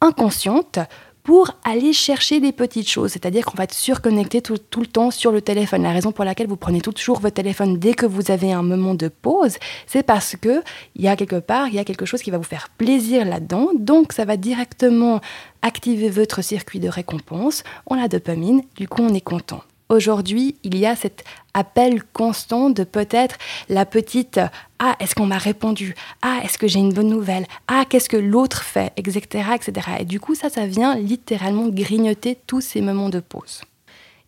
inconscientes 0.00 0.78
pour 1.22 1.52
aller 1.64 1.92
chercher 1.92 2.40
des 2.40 2.52
petites 2.52 2.88
choses. 2.88 3.12
C'est-à-dire 3.12 3.44
qu'on 3.44 3.56
va 3.56 3.64
être 3.64 3.74
surconnecté 3.74 4.42
tout, 4.42 4.58
le 4.80 4.86
temps 4.86 5.10
sur 5.10 5.32
le 5.32 5.40
téléphone. 5.40 5.82
La 5.82 5.92
raison 5.92 6.12
pour 6.12 6.24
laquelle 6.24 6.48
vous 6.48 6.56
prenez 6.56 6.80
toujours 6.80 7.20
votre 7.20 7.34
téléphone 7.34 7.78
dès 7.78 7.94
que 7.94 8.06
vous 8.06 8.30
avez 8.30 8.52
un 8.52 8.62
moment 8.62 8.94
de 8.94 9.08
pause, 9.08 9.56
c'est 9.86 10.02
parce 10.02 10.36
que 10.36 10.62
il 10.96 11.02
y 11.02 11.08
a 11.08 11.16
quelque 11.16 11.38
part, 11.38 11.69
il 11.69 11.74
y 11.74 11.78
a 11.78 11.84
quelque 11.84 12.06
chose 12.06 12.22
qui 12.22 12.30
va 12.30 12.38
vous 12.38 12.44
faire 12.44 12.69
plaisir 12.70 13.24
là-dedans. 13.24 13.69
Donc 13.74 14.12
ça 14.12 14.24
va 14.24 14.36
directement 14.36 15.20
activer 15.62 16.10
votre 16.10 16.42
circuit 16.42 16.80
de 16.80 16.88
récompense. 16.88 17.62
On 17.86 18.02
a 18.02 18.08
dopamine, 18.08 18.62
du 18.76 18.88
coup 18.88 19.02
on 19.02 19.14
est 19.14 19.20
content. 19.20 19.62
Aujourd'hui, 19.92 20.56
il 20.62 20.78
y 20.78 20.86
a 20.86 20.96
cet 20.96 21.22
appel 21.52 22.02
constant 22.14 22.70
de 22.70 22.82
peut-être 22.82 23.36
la 23.68 23.84
petite 23.84 24.40
Ah, 24.78 24.96
est-ce 25.00 25.14
qu'on 25.14 25.26
m'a 25.26 25.36
répondu? 25.36 25.94
Ah, 26.22 26.40
est-ce 26.42 26.56
que 26.56 26.66
j'ai 26.66 26.78
une 26.78 26.94
bonne 26.94 27.10
nouvelle? 27.10 27.44
Ah, 27.68 27.84
qu'est-ce 27.86 28.08
que 28.08 28.16
l'autre 28.16 28.62
fait? 28.62 28.90
etc., 28.96 29.50
etc. 29.54 29.86
Et 30.00 30.06
du 30.06 30.18
coup, 30.18 30.34
ça, 30.34 30.48
ça 30.48 30.64
vient 30.64 30.96
littéralement 30.96 31.68
grignoter 31.68 32.38
tous 32.46 32.62
ces 32.62 32.80
moments 32.80 33.10
de 33.10 33.20
pause. 33.20 33.60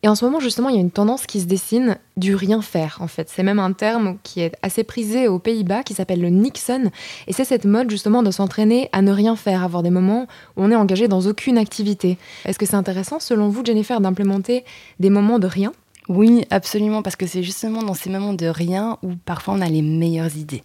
Et 0.04 0.08
en 0.08 0.14
ce 0.14 0.22
moment, 0.22 0.38
justement, 0.38 0.68
il 0.68 0.74
y 0.74 0.78
a 0.78 0.82
une 0.82 0.90
tendance 0.90 1.24
qui 1.24 1.40
se 1.40 1.46
dessine 1.46 1.96
du 2.18 2.34
rien 2.34 2.60
faire, 2.60 2.98
en 3.00 3.06
fait. 3.06 3.30
C'est 3.30 3.42
même 3.42 3.58
un 3.58 3.72
terme 3.72 4.18
qui 4.22 4.42
est 4.42 4.52
assez 4.60 4.84
prisé 4.84 5.28
aux 5.28 5.38
Pays-Bas, 5.38 5.82
qui 5.82 5.94
s'appelle 5.94 6.20
le 6.20 6.28
Nixon. 6.28 6.90
Et 7.26 7.32
c'est 7.32 7.46
cette 7.46 7.64
mode, 7.64 7.88
justement, 7.88 8.22
de 8.22 8.30
s'entraîner 8.30 8.90
à 8.92 9.00
ne 9.00 9.10
rien 9.10 9.34
faire, 9.34 9.64
avoir 9.64 9.82
des 9.82 9.88
moments 9.88 10.26
où 10.58 10.62
on 10.62 10.70
est 10.70 10.76
engagé 10.76 11.08
dans 11.08 11.22
aucune 11.22 11.56
activité. 11.56 12.18
Est-ce 12.44 12.58
que 12.58 12.66
c'est 12.66 12.74
intéressant, 12.74 13.18
selon 13.18 13.48
vous, 13.48 13.64
Jennifer, 13.64 13.98
d'implémenter 14.02 14.66
des 15.00 15.08
moments 15.08 15.38
de 15.38 15.46
rien? 15.46 15.72
Oui, 16.10 16.44
absolument, 16.50 17.00
parce 17.00 17.16
que 17.16 17.26
c'est 17.26 17.42
justement 17.42 17.82
dans 17.82 17.94
ces 17.94 18.10
moments 18.10 18.34
de 18.34 18.46
rien 18.46 18.98
où 19.02 19.12
parfois 19.24 19.54
on 19.54 19.62
a 19.62 19.68
les 19.70 19.80
meilleures 19.80 20.36
idées. 20.36 20.64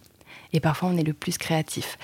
Et 0.52 0.60
parfois 0.60 0.90
on 0.92 0.98
est 0.98 1.02
le 1.02 1.14
plus 1.14 1.38
créatif. 1.38 1.96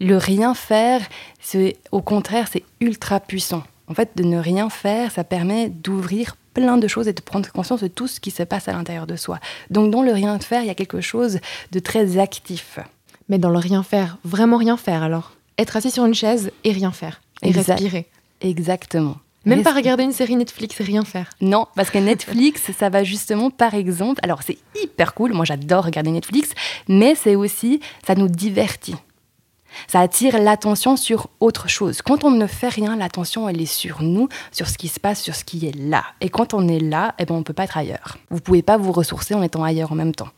Le 0.00 0.16
rien 0.16 0.54
faire, 0.54 1.02
c'est 1.38 1.76
au 1.92 2.00
contraire, 2.00 2.48
c'est 2.50 2.64
ultra 2.80 3.20
puissant. 3.20 3.62
En 3.88 3.94
fait, 3.94 4.12
de 4.16 4.22
ne 4.22 4.38
rien 4.38 4.70
faire, 4.70 5.10
ça 5.10 5.24
permet 5.24 5.68
d'ouvrir 5.68 6.36
plein 6.58 6.76
de 6.76 6.88
choses 6.88 7.06
et 7.06 7.12
de 7.12 7.20
prendre 7.20 7.50
conscience 7.52 7.82
de 7.82 7.88
tout 7.88 8.08
ce 8.08 8.18
qui 8.18 8.30
se 8.30 8.42
passe 8.42 8.68
à 8.68 8.72
l'intérieur 8.72 9.06
de 9.06 9.16
soi. 9.16 9.38
Donc 9.70 9.90
dans 9.92 10.02
le 10.02 10.12
rien 10.12 10.38
faire, 10.40 10.62
il 10.62 10.66
y 10.66 10.70
a 10.70 10.74
quelque 10.74 11.00
chose 11.00 11.38
de 11.70 11.78
très 11.78 12.18
actif. 12.18 12.80
Mais 13.28 13.38
dans 13.38 13.50
le 13.50 13.58
rien 13.58 13.82
faire, 13.82 14.18
vraiment 14.24 14.56
rien 14.56 14.76
faire 14.76 15.02
alors 15.02 15.32
Être 15.58 15.76
assis 15.76 15.90
sur 15.90 16.04
une 16.04 16.14
chaise 16.14 16.50
et 16.64 16.72
rien 16.72 16.90
faire. 16.90 17.20
Et 17.42 17.52
respirer. 17.52 18.06
Exactement. 18.40 19.18
Même 19.44 19.62
pas 19.62 19.72
regarder 19.72 20.02
une 20.02 20.12
série 20.12 20.36
Netflix 20.36 20.80
et 20.80 20.84
rien 20.84 21.04
faire. 21.04 21.30
Non, 21.40 21.66
parce 21.76 21.90
que 21.90 21.98
Netflix, 21.98 22.72
ça 22.78 22.88
va 22.88 23.04
justement, 23.04 23.50
par 23.50 23.74
exemple, 23.74 24.20
alors 24.24 24.42
c'est 24.42 24.58
hyper 24.82 25.14
cool, 25.14 25.32
moi 25.32 25.44
j'adore 25.44 25.84
regarder 25.84 26.10
Netflix, 26.10 26.50
mais 26.88 27.14
c'est 27.14 27.36
aussi, 27.36 27.80
ça 28.06 28.14
nous 28.14 28.28
divertit. 28.28 28.96
Ça 29.86 30.00
attire 30.00 30.38
l'attention 30.38 30.96
sur 30.96 31.28
autre 31.40 31.68
chose. 31.68 32.02
Quand 32.02 32.24
on 32.24 32.30
ne 32.30 32.46
fait 32.46 32.68
rien, 32.68 32.96
l'attention, 32.96 33.48
elle 33.48 33.60
est 33.60 33.66
sur 33.66 34.02
nous, 34.02 34.28
sur 34.52 34.68
ce 34.68 34.78
qui 34.78 34.88
se 34.88 35.00
passe, 35.00 35.22
sur 35.22 35.34
ce 35.34 35.44
qui 35.44 35.66
est 35.66 35.76
là. 35.76 36.04
Et 36.20 36.28
quand 36.28 36.54
on 36.54 36.68
est 36.68 36.80
là, 36.80 37.14
eh 37.18 37.24
ben, 37.24 37.34
on 37.34 37.38
ne 37.38 37.44
peut 37.44 37.52
pas 37.52 37.64
être 37.64 37.76
ailleurs. 37.76 38.18
Vous 38.30 38.36
ne 38.36 38.42
pouvez 38.42 38.62
pas 38.62 38.76
vous 38.76 38.92
ressourcer 38.92 39.34
en 39.34 39.42
étant 39.42 39.62
ailleurs 39.62 39.92
en 39.92 39.96
même 39.96 40.14
temps. 40.14 40.28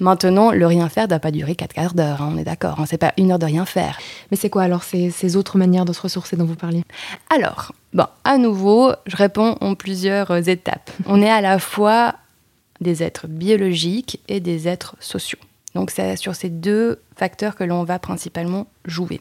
Maintenant, 0.00 0.52
le 0.52 0.66
rien 0.66 0.88
faire 0.88 1.04
ne 1.04 1.10
doit 1.10 1.18
pas 1.18 1.30
durer 1.30 1.54
4 1.54 1.72
quarts 1.74 1.94
d'heure, 1.94 2.22
hein, 2.22 2.30
on 2.32 2.38
est 2.38 2.44
d'accord. 2.44 2.80
Hein, 2.80 2.84
c'est 2.88 2.98
pas 2.98 3.12
une 3.18 3.30
heure 3.30 3.38
de 3.38 3.44
rien 3.44 3.66
faire. 3.66 3.98
Mais 4.30 4.36
c'est 4.36 4.50
quoi 4.50 4.62
alors 4.62 4.82
ces, 4.82 5.10
ces, 5.10 5.36
autres 5.36 5.58
manières 5.58 5.84
de 5.84 5.92
se 5.92 6.00
ressourcer 6.00 6.36
dont 6.36 6.46
vous 6.46 6.54
parliez? 6.54 6.82
Alors, 7.28 7.72
bon, 7.92 8.06
à 8.24 8.38
nouveau, 8.38 8.92
je 9.06 9.16
réponds 9.16 9.56
en 9.60 9.74
plusieurs 9.74 10.48
étapes. 10.48 10.90
on 11.06 11.20
est 11.20 11.30
à 11.30 11.40
la 11.40 11.58
fois 11.58 12.14
des 12.80 13.02
êtres 13.02 13.26
biologiques 13.26 14.20
et 14.28 14.40
des 14.40 14.68
êtres 14.68 14.96
sociaux. 15.00 15.38
Donc 15.76 15.90
c'est 15.90 16.16
sur 16.16 16.34
ces 16.34 16.48
deux 16.48 17.00
facteurs 17.14 17.54
que 17.54 17.62
l'on 17.62 17.84
va 17.84 17.98
principalement 17.98 18.66
jouer. 18.86 19.20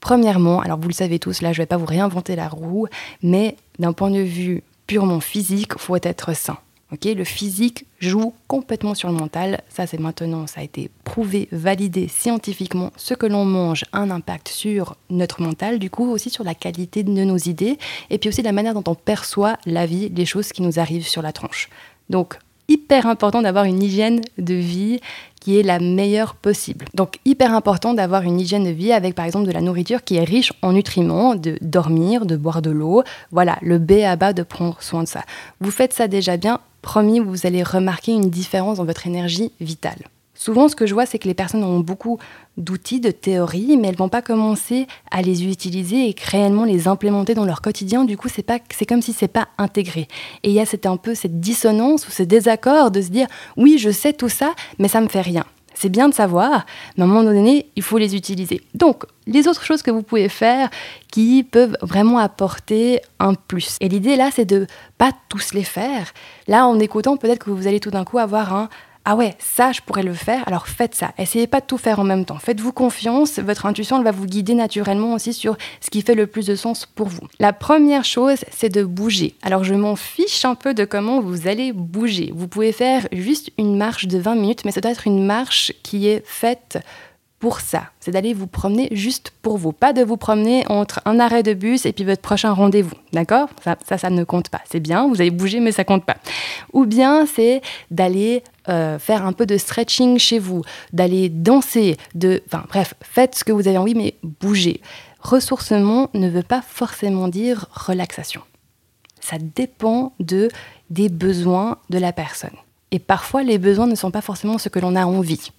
Premièrement, 0.00 0.60
alors 0.60 0.78
vous 0.78 0.86
le 0.86 0.94
savez 0.94 1.18
tous, 1.18 1.42
là 1.42 1.52
je 1.52 1.58
ne 1.58 1.62
vais 1.64 1.66
pas 1.66 1.76
vous 1.76 1.84
réinventer 1.84 2.36
la 2.36 2.48
roue, 2.48 2.86
mais 3.24 3.56
d'un 3.80 3.92
point 3.92 4.12
de 4.12 4.20
vue 4.20 4.62
purement 4.86 5.18
physique, 5.18 5.72
il 5.74 5.80
faut 5.80 5.96
être 5.96 6.32
sain. 6.36 6.58
le 7.04 7.24
physique 7.24 7.86
joue 7.98 8.34
complètement 8.46 8.94
sur 8.94 9.10
le 9.10 9.16
mental. 9.16 9.60
Ça, 9.68 9.88
c'est 9.88 9.98
maintenant, 9.98 10.46
ça 10.46 10.60
a 10.60 10.62
été 10.62 10.92
prouvé, 11.02 11.48
validé 11.50 12.06
scientifiquement. 12.06 12.92
Ce 12.96 13.14
que 13.14 13.26
l'on 13.26 13.44
mange 13.44 13.84
a 13.92 13.98
un 13.98 14.10
impact 14.10 14.46
sur 14.46 14.96
notre 15.10 15.42
mental, 15.42 15.80
du 15.80 15.90
coup 15.90 16.08
aussi 16.08 16.30
sur 16.30 16.44
la 16.44 16.54
qualité 16.54 17.02
de 17.02 17.10
nos 17.10 17.36
idées, 17.36 17.78
et 18.10 18.18
puis 18.18 18.28
aussi 18.28 18.42
la 18.42 18.52
manière 18.52 18.74
dont 18.74 18.84
on 18.86 18.94
perçoit 18.94 19.56
la 19.66 19.86
vie, 19.86 20.08
les 20.08 20.24
choses 20.24 20.52
qui 20.52 20.62
nous 20.62 20.78
arrivent 20.78 21.08
sur 21.08 21.20
la 21.20 21.32
tronche. 21.32 21.68
Donc, 22.10 22.38
hyper 22.68 23.06
important 23.06 23.42
d'avoir 23.42 23.64
une 23.64 23.82
hygiène 23.82 24.20
de 24.36 24.54
vie 24.54 25.00
qui 25.40 25.58
est 25.58 25.62
la 25.62 25.78
meilleure 25.78 26.34
possible. 26.34 26.86
Donc 26.94 27.18
hyper 27.24 27.54
important 27.54 27.94
d'avoir 27.94 28.22
une 28.22 28.40
hygiène 28.40 28.64
de 28.64 28.70
vie 28.70 28.92
avec 28.92 29.14
par 29.14 29.24
exemple 29.24 29.46
de 29.46 29.52
la 29.52 29.60
nourriture 29.60 30.04
qui 30.04 30.16
est 30.16 30.24
riche 30.24 30.52
en 30.62 30.72
nutriments, 30.72 31.34
de 31.34 31.58
dormir, 31.60 32.26
de 32.26 32.36
boire 32.36 32.62
de 32.62 32.70
l'eau. 32.70 33.02
Voilà, 33.32 33.58
le 33.62 33.78
B 33.78 34.02
à 34.04 34.16
bas 34.16 34.32
de 34.32 34.42
prendre 34.42 34.82
soin 34.82 35.02
de 35.02 35.08
ça. 35.08 35.22
Vous 35.60 35.70
faites 35.70 35.92
ça 35.92 36.08
déjà 36.08 36.36
bien, 36.36 36.60
promis, 36.82 37.20
vous 37.20 37.46
allez 37.46 37.62
remarquer 37.62 38.12
une 38.12 38.30
différence 38.30 38.78
dans 38.78 38.84
votre 38.84 39.06
énergie 39.06 39.52
vitale. 39.60 39.98
Souvent, 40.38 40.68
ce 40.68 40.76
que 40.76 40.86
je 40.86 40.94
vois, 40.94 41.04
c'est 41.04 41.18
que 41.18 41.26
les 41.26 41.34
personnes 41.34 41.64
ont 41.64 41.80
beaucoup 41.80 42.20
d'outils, 42.56 43.00
de 43.00 43.10
théories, 43.10 43.76
mais 43.76 43.88
elles 43.88 43.96
vont 43.96 44.08
pas 44.08 44.22
commencer 44.22 44.86
à 45.10 45.20
les 45.20 45.44
utiliser 45.44 46.08
et 46.08 46.14
réellement 46.26 46.64
les 46.64 46.86
implémenter 46.86 47.34
dans 47.34 47.44
leur 47.44 47.60
quotidien. 47.60 48.04
Du 48.04 48.16
coup, 48.16 48.28
c'est 48.28 48.44
pas, 48.44 48.60
c'est 48.70 48.86
comme 48.86 49.02
si 49.02 49.12
c'est 49.12 49.26
pas 49.26 49.48
intégré. 49.58 50.06
Et 50.44 50.50
il 50.50 50.52
y 50.52 50.60
a 50.60 50.64
un 50.84 50.96
peu 50.96 51.16
cette 51.16 51.40
dissonance 51.40 52.06
ou 52.06 52.12
ce 52.12 52.22
désaccord 52.22 52.92
de 52.92 53.02
se 53.02 53.08
dire, 53.08 53.26
oui, 53.56 53.78
je 53.78 53.90
sais 53.90 54.12
tout 54.12 54.28
ça, 54.28 54.54
mais 54.78 54.86
ça 54.86 55.00
me 55.00 55.08
fait 55.08 55.22
rien. 55.22 55.44
C'est 55.74 55.88
bien 55.88 56.08
de 56.08 56.14
savoir, 56.14 56.66
mais 56.96 57.02
à 57.02 57.06
un 57.06 57.08
moment 57.08 57.24
donné, 57.24 57.66
il 57.74 57.82
faut 57.82 57.98
les 57.98 58.14
utiliser. 58.14 58.60
Donc, 58.74 59.06
les 59.26 59.48
autres 59.48 59.64
choses 59.64 59.82
que 59.82 59.90
vous 59.90 60.02
pouvez 60.02 60.28
faire 60.28 60.70
qui 61.10 61.42
peuvent 61.42 61.76
vraiment 61.82 62.18
apporter 62.18 63.00
un 63.18 63.34
plus. 63.34 63.76
Et 63.80 63.88
l'idée 63.88 64.14
là, 64.14 64.30
c'est 64.32 64.44
de 64.44 64.68
pas 64.98 65.10
tous 65.28 65.52
les 65.52 65.64
faire. 65.64 66.12
Là, 66.46 66.66
en 66.66 66.78
écoutant, 66.78 67.16
peut-être 67.16 67.44
que 67.44 67.50
vous 67.50 67.66
allez 67.66 67.80
tout 67.80 67.90
d'un 67.90 68.04
coup 68.04 68.18
avoir 68.18 68.54
un 68.54 68.68
ah 69.04 69.16
ouais, 69.16 69.34
ça, 69.38 69.72
je 69.72 69.80
pourrais 69.80 70.02
le 70.02 70.12
faire, 70.12 70.46
alors 70.46 70.68
faites 70.68 70.94
ça. 70.94 71.12
Essayez 71.18 71.46
pas 71.46 71.60
de 71.60 71.66
tout 71.66 71.78
faire 71.78 71.98
en 71.98 72.04
même 72.04 72.24
temps. 72.24 72.38
Faites-vous 72.38 72.72
confiance, 72.72 73.38
votre 73.38 73.66
intuition, 73.66 74.02
va 74.02 74.10
vous 74.10 74.26
guider 74.26 74.54
naturellement 74.54 75.14
aussi 75.14 75.32
sur 75.32 75.56
ce 75.80 75.90
qui 75.90 76.02
fait 76.02 76.14
le 76.14 76.26
plus 76.26 76.46
de 76.46 76.54
sens 76.54 76.84
pour 76.86 77.08
vous. 77.08 77.26
La 77.38 77.52
première 77.52 78.04
chose, 78.04 78.38
c'est 78.50 78.68
de 78.68 78.84
bouger. 78.84 79.34
Alors 79.42 79.64
je 79.64 79.74
m'en 79.74 79.96
fiche 79.96 80.44
un 80.44 80.54
peu 80.54 80.74
de 80.74 80.84
comment 80.84 81.20
vous 81.20 81.48
allez 81.48 81.72
bouger. 81.72 82.32
Vous 82.34 82.48
pouvez 82.48 82.72
faire 82.72 83.08
juste 83.12 83.50
une 83.56 83.76
marche 83.76 84.06
de 84.06 84.18
20 84.18 84.34
minutes, 84.34 84.64
mais 84.64 84.72
ça 84.72 84.80
doit 84.80 84.92
être 84.92 85.06
une 85.06 85.24
marche 85.24 85.72
qui 85.82 86.08
est 86.08 86.22
faite 86.26 86.78
pour 87.38 87.60
ça. 87.60 87.90
C'est 88.00 88.10
d'aller 88.10 88.34
vous 88.34 88.46
promener 88.46 88.88
juste 88.92 89.32
pour 89.42 89.58
vous. 89.58 89.72
Pas 89.72 89.92
de 89.92 90.02
vous 90.02 90.16
promener 90.16 90.64
entre 90.68 91.00
un 91.04 91.20
arrêt 91.20 91.42
de 91.42 91.54
bus 91.54 91.86
et 91.86 91.92
puis 91.92 92.04
votre 92.04 92.20
prochain 92.20 92.52
rendez-vous. 92.52 92.96
D'accord? 93.12 93.48
Ça, 93.62 93.76
ça, 93.96 94.10
ne 94.10 94.24
compte 94.24 94.48
pas. 94.48 94.60
C'est 94.68 94.80
bien, 94.80 95.08
vous 95.08 95.20
allez 95.20 95.30
bouger, 95.30 95.60
mais 95.60 95.72
ça 95.72 95.84
compte 95.84 96.04
pas. 96.04 96.16
Ou 96.72 96.84
bien 96.84 97.26
c'est 97.26 97.62
d'aller 97.90 98.42
euh, 98.68 98.98
faire 98.98 99.24
un 99.24 99.32
peu 99.32 99.46
de 99.46 99.56
stretching 99.56 100.18
chez 100.18 100.38
vous, 100.38 100.62
d'aller 100.92 101.28
danser, 101.28 101.96
de. 102.14 102.42
Enfin 102.46 102.64
bref, 102.68 102.94
faites 103.02 103.36
ce 103.36 103.44
que 103.44 103.52
vous 103.52 103.68
avez 103.68 103.78
envie, 103.78 103.94
mais 103.94 104.14
bougez. 104.40 104.80
Ressourcement 105.20 106.10
ne 106.14 106.28
veut 106.28 106.42
pas 106.42 106.62
forcément 106.62 107.28
dire 107.28 107.66
relaxation. 107.72 108.42
Ça 109.20 109.36
dépend 109.38 110.12
de, 110.20 110.48
des 110.90 111.08
besoins 111.08 111.78
de 111.90 111.98
la 111.98 112.12
personne. 112.12 112.56
Et 112.90 112.98
parfois, 112.98 113.42
les 113.42 113.58
besoins 113.58 113.86
ne 113.86 113.94
sont 113.94 114.10
pas 114.10 114.22
forcément 114.22 114.58
ce 114.58 114.68
que 114.68 114.78
l'on 114.78 114.96
a 114.96 115.04
envie. 115.04 115.50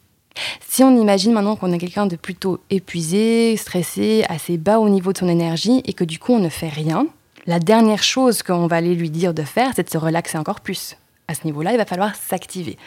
Si 0.67 0.83
on 0.83 0.95
imagine 0.99 1.33
maintenant 1.33 1.55
qu'on 1.55 1.71
est 1.73 1.77
quelqu'un 1.77 2.05
de 2.05 2.15
plutôt 2.15 2.59
épuisé, 2.69 3.55
stressé, 3.57 4.25
assez 4.29 4.57
bas 4.57 4.79
au 4.79 4.89
niveau 4.89 5.13
de 5.13 5.17
son 5.17 5.29
énergie 5.29 5.81
et 5.85 5.93
que 5.93 6.03
du 6.03 6.19
coup 6.19 6.33
on 6.33 6.39
ne 6.39 6.49
fait 6.49 6.69
rien, 6.69 7.07
la 7.45 7.59
dernière 7.59 8.03
chose 8.03 8.43
qu'on 8.43 8.67
va 8.67 8.77
aller 8.77 8.95
lui 8.95 9.09
dire 9.09 9.33
de 9.33 9.43
faire, 9.43 9.71
c'est 9.75 9.83
de 9.83 9.89
se 9.89 9.97
relaxer 9.97 10.37
encore 10.37 10.59
plus. 10.59 10.97
À 11.27 11.33
ce 11.33 11.45
niveau-là, 11.45 11.71
il 11.71 11.77
va 11.77 11.85
falloir 11.85 12.15
s'activer. 12.15 12.77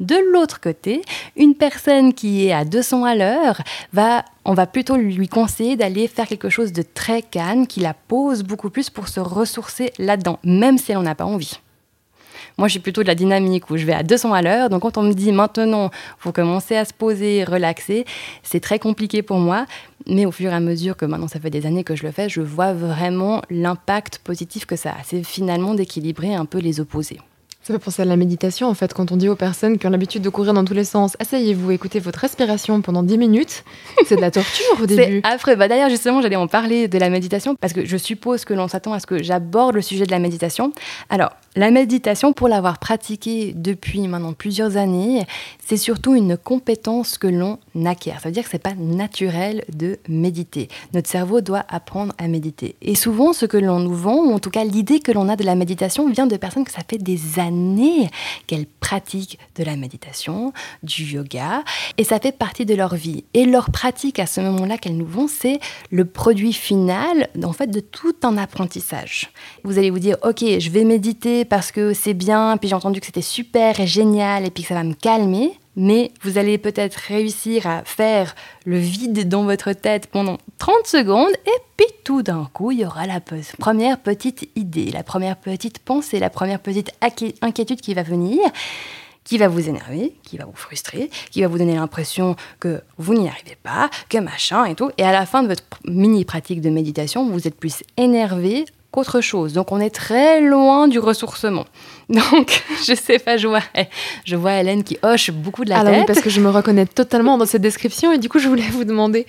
De 0.00 0.16
l'autre 0.32 0.60
côté, 0.60 1.02
une 1.36 1.56
personne 1.56 2.14
qui 2.14 2.46
est 2.46 2.52
à 2.52 2.64
200 2.64 3.04
à 3.04 3.16
l'heure, 3.16 3.60
on 4.44 4.54
va 4.54 4.66
plutôt 4.66 4.96
lui 4.96 5.28
conseiller 5.28 5.74
d'aller 5.76 6.06
faire 6.06 6.28
quelque 6.28 6.48
chose 6.48 6.72
de 6.72 6.82
très 6.82 7.20
calme, 7.22 7.66
qui 7.66 7.80
la 7.80 7.94
pose 7.94 8.44
beaucoup 8.44 8.70
plus 8.70 8.90
pour 8.90 9.08
se 9.08 9.18
ressourcer 9.18 9.92
là-dedans, 9.98 10.38
même 10.44 10.78
si 10.78 10.92
elle 10.92 10.98
n'en 10.98 11.06
a 11.06 11.16
pas 11.16 11.24
envie. 11.24 11.58
Moi, 12.58 12.66
je 12.66 12.72
suis 12.72 12.80
plutôt 12.80 13.02
de 13.02 13.06
la 13.06 13.14
dynamique 13.14 13.70
où 13.70 13.76
je 13.76 13.86
vais 13.86 13.92
à 13.92 14.02
200 14.02 14.32
à 14.32 14.42
l'heure. 14.42 14.68
Donc, 14.68 14.82
quand 14.82 14.98
on 14.98 15.02
me 15.02 15.12
dit 15.12 15.30
maintenant, 15.30 15.90
faut 16.18 16.32
commencer 16.32 16.76
à 16.76 16.84
se 16.84 16.92
poser, 16.92 17.44
relaxer, 17.44 18.04
c'est 18.42 18.58
très 18.58 18.80
compliqué 18.80 19.22
pour 19.22 19.38
moi. 19.38 19.64
Mais 20.06 20.26
au 20.26 20.32
fur 20.32 20.50
et 20.50 20.54
à 20.54 20.60
mesure 20.60 20.96
que 20.96 21.04
maintenant, 21.04 21.28
ça 21.28 21.38
fait 21.38 21.50
des 21.50 21.66
années 21.66 21.84
que 21.84 21.94
je 21.94 22.04
le 22.04 22.10
fais, 22.10 22.28
je 22.28 22.40
vois 22.40 22.72
vraiment 22.72 23.42
l'impact 23.48 24.18
positif 24.18 24.66
que 24.66 24.74
ça 24.74 24.90
a. 24.90 25.04
C'est 25.04 25.22
finalement 25.22 25.74
d'équilibrer 25.74 26.34
un 26.34 26.46
peu 26.46 26.58
les 26.58 26.80
opposés. 26.80 27.20
Ça 27.68 27.74
fait 27.74 27.84
penser 27.84 28.00
à 28.00 28.06
la 28.06 28.16
méditation, 28.16 28.66
en 28.66 28.72
fait, 28.72 28.94
quand 28.94 29.12
on 29.12 29.16
dit 29.18 29.28
aux 29.28 29.36
personnes 29.36 29.76
qui 29.76 29.86
ont 29.86 29.90
l'habitude 29.90 30.22
de 30.22 30.30
courir 30.30 30.54
dans 30.54 30.64
tous 30.64 30.72
les 30.72 30.84
sens, 30.84 31.18
asseyez-vous, 31.20 31.70
écoutez 31.70 32.00
votre 32.00 32.20
respiration 32.20 32.80
pendant 32.80 33.02
10 33.02 33.18
minutes. 33.18 33.62
C'est 34.06 34.16
de 34.16 34.22
la 34.22 34.30
torture 34.30 34.64
au 34.82 34.86
début. 34.86 35.20
C'est 35.22 35.26
affreux. 35.26 35.54
Bah, 35.54 35.68
D'ailleurs, 35.68 35.90
justement, 35.90 36.22
j'allais 36.22 36.36
en 36.36 36.46
parler 36.46 36.88
de 36.88 36.96
la 36.96 37.10
méditation, 37.10 37.56
parce 37.56 37.74
que 37.74 37.84
je 37.84 37.98
suppose 37.98 38.46
que 38.46 38.54
l'on 38.54 38.68
s'attend 38.68 38.94
à 38.94 39.00
ce 39.00 39.06
que 39.06 39.22
j'aborde 39.22 39.74
le 39.74 39.82
sujet 39.82 40.06
de 40.06 40.10
la 40.10 40.18
méditation. 40.18 40.72
Alors, 41.10 41.32
la 41.56 41.70
méditation, 41.70 42.32
pour 42.32 42.48
l'avoir 42.48 42.78
pratiquée 42.78 43.52
depuis 43.54 44.08
maintenant 44.08 44.32
plusieurs 44.32 44.78
années, 44.78 45.26
c'est 45.62 45.76
surtout 45.76 46.14
une 46.14 46.38
compétence 46.38 47.18
que 47.18 47.26
l'on 47.26 47.58
acquiert. 47.86 48.20
Ça 48.20 48.28
veut 48.28 48.32
dire 48.32 48.44
que 48.44 48.50
c'est 48.50 48.58
pas 48.58 48.74
naturel 48.74 49.64
de 49.72 49.98
méditer. 50.08 50.68
Notre 50.94 51.08
cerveau 51.08 51.40
doit 51.40 51.64
apprendre 51.68 52.12
à 52.18 52.28
méditer. 52.28 52.76
Et 52.82 52.94
souvent, 52.94 53.32
ce 53.32 53.46
que 53.46 53.56
l'on 53.56 53.80
nous 53.80 53.94
vend, 53.94 54.16
ou 54.16 54.32
en 54.32 54.38
tout 54.38 54.50
cas 54.50 54.64
l'idée 54.64 55.00
que 55.00 55.12
l'on 55.12 55.28
a 55.28 55.36
de 55.36 55.44
la 55.44 55.54
méditation, 55.54 56.08
vient 56.08 56.26
de 56.26 56.36
personnes 56.36 56.64
que 56.64 56.72
ça 56.72 56.82
fait 56.88 56.98
des 56.98 57.38
années 57.38 58.08
qu'elles 58.46 58.66
pratiquent 58.66 59.38
de 59.56 59.64
la 59.64 59.76
méditation, 59.76 60.52
du 60.82 61.04
yoga, 61.04 61.62
et 61.96 62.04
ça 62.04 62.18
fait 62.20 62.32
partie 62.32 62.66
de 62.66 62.74
leur 62.74 62.94
vie. 62.94 63.24
Et 63.34 63.44
leur 63.44 63.70
pratique 63.70 64.18
à 64.18 64.26
ce 64.26 64.40
moment-là 64.40 64.78
qu'elles 64.78 64.96
nous 64.96 65.06
vendent, 65.06 65.28
c'est 65.28 65.60
le 65.90 66.04
produit 66.04 66.52
final, 66.52 67.28
en 67.42 67.52
fait, 67.52 67.68
de 67.68 67.80
tout 67.80 68.14
un 68.22 68.36
apprentissage. 68.38 69.30
Vous 69.64 69.78
allez 69.78 69.90
vous 69.90 69.98
dire, 69.98 70.16
ok, 70.22 70.44
je 70.58 70.70
vais 70.70 70.84
méditer 70.84 71.44
parce 71.44 71.72
que 71.72 71.94
c'est 71.94 72.14
bien, 72.14 72.56
puis 72.56 72.68
j'ai 72.68 72.74
entendu 72.74 73.00
que 73.00 73.06
c'était 73.06 73.22
super 73.22 73.80
et 73.80 73.86
génial, 73.86 74.44
et 74.44 74.50
puis 74.50 74.62
que 74.62 74.68
ça 74.68 74.74
va 74.74 74.84
me 74.84 74.94
calmer 74.94 75.52
mais 75.78 76.10
vous 76.22 76.36
allez 76.36 76.58
peut-être 76.58 76.96
réussir 76.96 77.66
à 77.66 77.84
faire 77.84 78.34
le 78.66 78.78
vide 78.78 79.28
dans 79.28 79.44
votre 79.44 79.72
tête 79.72 80.08
pendant 80.08 80.36
30 80.58 80.86
secondes 80.86 81.32
et 81.46 81.60
puis 81.76 81.86
tout 82.04 82.22
d'un 82.22 82.50
coup, 82.52 82.72
il 82.72 82.80
y 82.80 82.84
aura 82.84 83.06
la 83.06 83.20
première 83.58 84.00
petite 84.00 84.50
idée, 84.56 84.90
la 84.90 85.04
première 85.04 85.36
petite 85.36 85.78
pensée, 85.78 86.18
la 86.18 86.30
première 86.30 86.58
petite 86.58 86.90
inquiétude 87.40 87.80
qui 87.80 87.94
va 87.94 88.02
venir 88.02 88.40
qui 89.24 89.36
va 89.36 89.46
vous 89.46 89.68
énerver, 89.68 90.14
qui 90.22 90.38
va 90.38 90.46
vous 90.46 90.56
frustrer, 90.56 91.10
qui 91.30 91.42
va 91.42 91.48
vous 91.48 91.58
donner 91.58 91.74
l'impression 91.74 92.34
que 92.60 92.80
vous 92.96 93.12
n'y 93.12 93.28
arrivez 93.28 93.58
pas, 93.62 93.90
que 94.08 94.16
machin 94.16 94.64
et 94.64 94.74
tout. 94.74 94.90
Et 94.96 95.02
à 95.02 95.12
la 95.12 95.26
fin 95.26 95.42
de 95.42 95.48
votre 95.48 95.64
mini 95.84 96.24
pratique 96.24 96.62
de 96.62 96.70
méditation, 96.70 97.28
vous 97.28 97.46
êtes 97.46 97.60
plus 97.60 97.82
énervé 97.98 98.64
qu'autre 98.90 99.20
chose. 99.20 99.52
Donc 99.52 99.72
on 99.72 99.80
est 99.80 99.90
très 99.90 100.40
loin 100.40 100.88
du 100.88 100.98
ressourcement. 100.98 101.66
Donc 102.08 102.62
je 102.86 102.94
sais 102.94 103.18
pas, 103.18 103.36
je 103.36 103.46
vois, 103.46 103.62
je 104.24 104.36
vois 104.36 104.54
Hélène 104.54 104.82
qui 104.82 104.98
hoche 105.02 105.30
beaucoup 105.30 105.64
de 105.64 105.70
la 105.70 105.78
Alors 105.80 105.92
tête. 105.92 106.00
oui, 106.00 106.06
parce 106.06 106.20
que 106.20 106.30
je 106.30 106.40
me 106.40 106.48
reconnais 106.48 106.86
totalement 106.86 107.36
dans 107.36 107.46
cette 107.46 107.62
description 107.62 108.12
et 108.12 108.18
du 108.18 108.28
coup 108.28 108.38
je 108.38 108.48
voulais 108.48 108.68
vous 108.70 108.84
demander, 108.84 109.26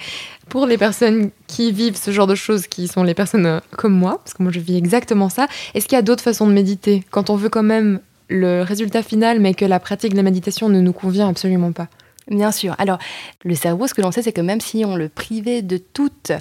pour 0.48 0.66
les 0.66 0.78
personnes 0.78 1.32
qui 1.48 1.72
vivent 1.72 1.98
ce 1.98 2.12
genre 2.12 2.28
de 2.28 2.36
choses, 2.36 2.68
qui 2.68 2.88
sont 2.88 3.04
les 3.04 3.13
personnes 3.13 3.46
euh, 3.46 3.60
comme 3.75 3.94
moi, 3.94 4.20
parce 4.24 4.34
que 4.34 4.44
moi 4.44 4.51
je 4.51 4.60
vis 4.60 4.78
exactement 4.78 5.30
ça, 5.30 5.48
est-ce 5.74 5.88
qu'il 5.88 5.96
y 5.96 6.00
a 6.00 6.04
d'autres 6.04 6.24
façons 6.24 6.48
de 6.48 6.54
méditer? 6.54 7.04
Quand 7.12 7.30
on 7.30 7.36
veut 7.36 7.50
quand 7.50 7.63
même 7.63 8.00
le 8.30 8.62
résultat 8.62 9.04
final 9.04 9.39
mais 9.39 9.54
que 9.54 9.66
la 9.66 9.80
pratique 9.80 10.12
de 10.12 10.18
la 10.18 10.24
méditation 10.24 10.70
ne 10.70 10.80
nous 10.80 10.94
convient 10.94 11.28
absolument 11.28 11.72
pas 11.72 11.88
Bien 12.30 12.51
sûr. 12.51 12.75
Alors, 12.78 13.00
le 13.44 13.56
cerveau, 13.56 13.88
ce 13.88 13.94
que 13.94 14.01
l'on 14.01 14.12
sait, 14.12 14.22
c'est 14.22 14.32
que 14.32 14.42
même 14.42 14.62
si 14.62 14.86
on 14.86 14.96
le 14.96 15.10
privait 15.10 15.62
de 15.63 15.78
toute 15.78 16.32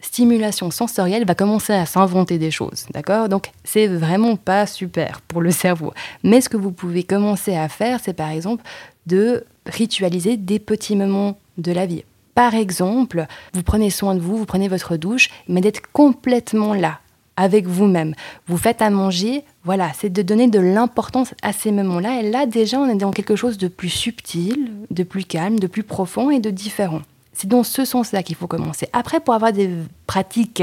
stimulation 0.00 0.70
sensorielle, 0.70 1.24
va 1.26 1.34
commencer 1.34 1.72
à 1.72 1.86
s'inventer 1.86 2.38
des 2.38 2.50
choses, 2.50 2.86
d'accord? 2.92 3.28
Donc, 3.28 3.50
c'est 3.64 3.86
vraiment 3.86 4.36
pas 4.36 4.66
super 4.66 5.20
pour 5.22 5.40
le 5.40 5.50
cerveau. 5.50 5.92
Mais 6.22 6.40
ce 6.40 6.48
que 6.48 6.56
vous 6.56 6.72
pouvez 6.72 7.02
commencer 7.02 7.54
à 7.56 7.68
faire, 7.68 8.00
c'est 8.02 8.14
par 8.14 8.30
exemple 8.30 8.64
de 9.06 9.44
ritualiser 9.66 10.36
des 10.36 10.58
petits 10.58 10.96
moments 10.96 11.38
de 11.58 11.72
la 11.72 11.86
vie. 11.86 12.04
Par 12.34 12.54
exemple, 12.54 13.26
vous 13.52 13.62
prenez 13.62 13.90
soin 13.90 14.14
de 14.14 14.20
vous, 14.20 14.36
vous 14.36 14.46
prenez 14.46 14.68
votre 14.68 14.96
douche, 14.96 15.28
mais 15.48 15.60
d'être 15.60 15.82
complètement 15.92 16.74
là, 16.74 17.00
avec 17.36 17.66
vous-même. 17.66 18.14
Vous 18.46 18.56
faites 18.56 18.82
à 18.82 18.90
manger, 18.90 19.44
voilà, 19.64 19.90
c'est 19.98 20.10
de 20.10 20.22
donner 20.22 20.48
de 20.48 20.60
l'importance 20.60 21.34
à 21.42 21.52
ces 21.52 21.72
moments-là. 21.72 22.20
Et 22.20 22.30
là, 22.30 22.46
déjà, 22.46 22.78
on 22.78 22.88
est 22.88 22.94
dans 22.94 23.10
quelque 23.10 23.36
chose 23.36 23.58
de 23.58 23.68
plus 23.68 23.90
subtil, 23.90 24.70
de 24.90 25.02
plus 25.02 25.24
calme, 25.24 25.58
de 25.58 25.66
plus 25.66 25.82
profond 25.82 26.30
et 26.30 26.40
de 26.40 26.50
différent. 26.50 27.02
C'est 27.32 27.48
dans 27.48 27.62
ce 27.62 27.84
sens-là 27.84 28.22
qu'il 28.22 28.36
faut 28.36 28.46
commencer. 28.46 28.88
Après, 28.92 29.20
pour 29.20 29.34
avoir 29.34 29.52
des 29.52 29.70
pratiques, 30.06 30.62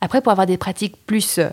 après, 0.00 0.20
pour 0.20 0.32
avoir 0.32 0.46
des 0.46 0.58
pratiques 0.58 0.96
plus 1.06 1.38
euh, 1.38 1.48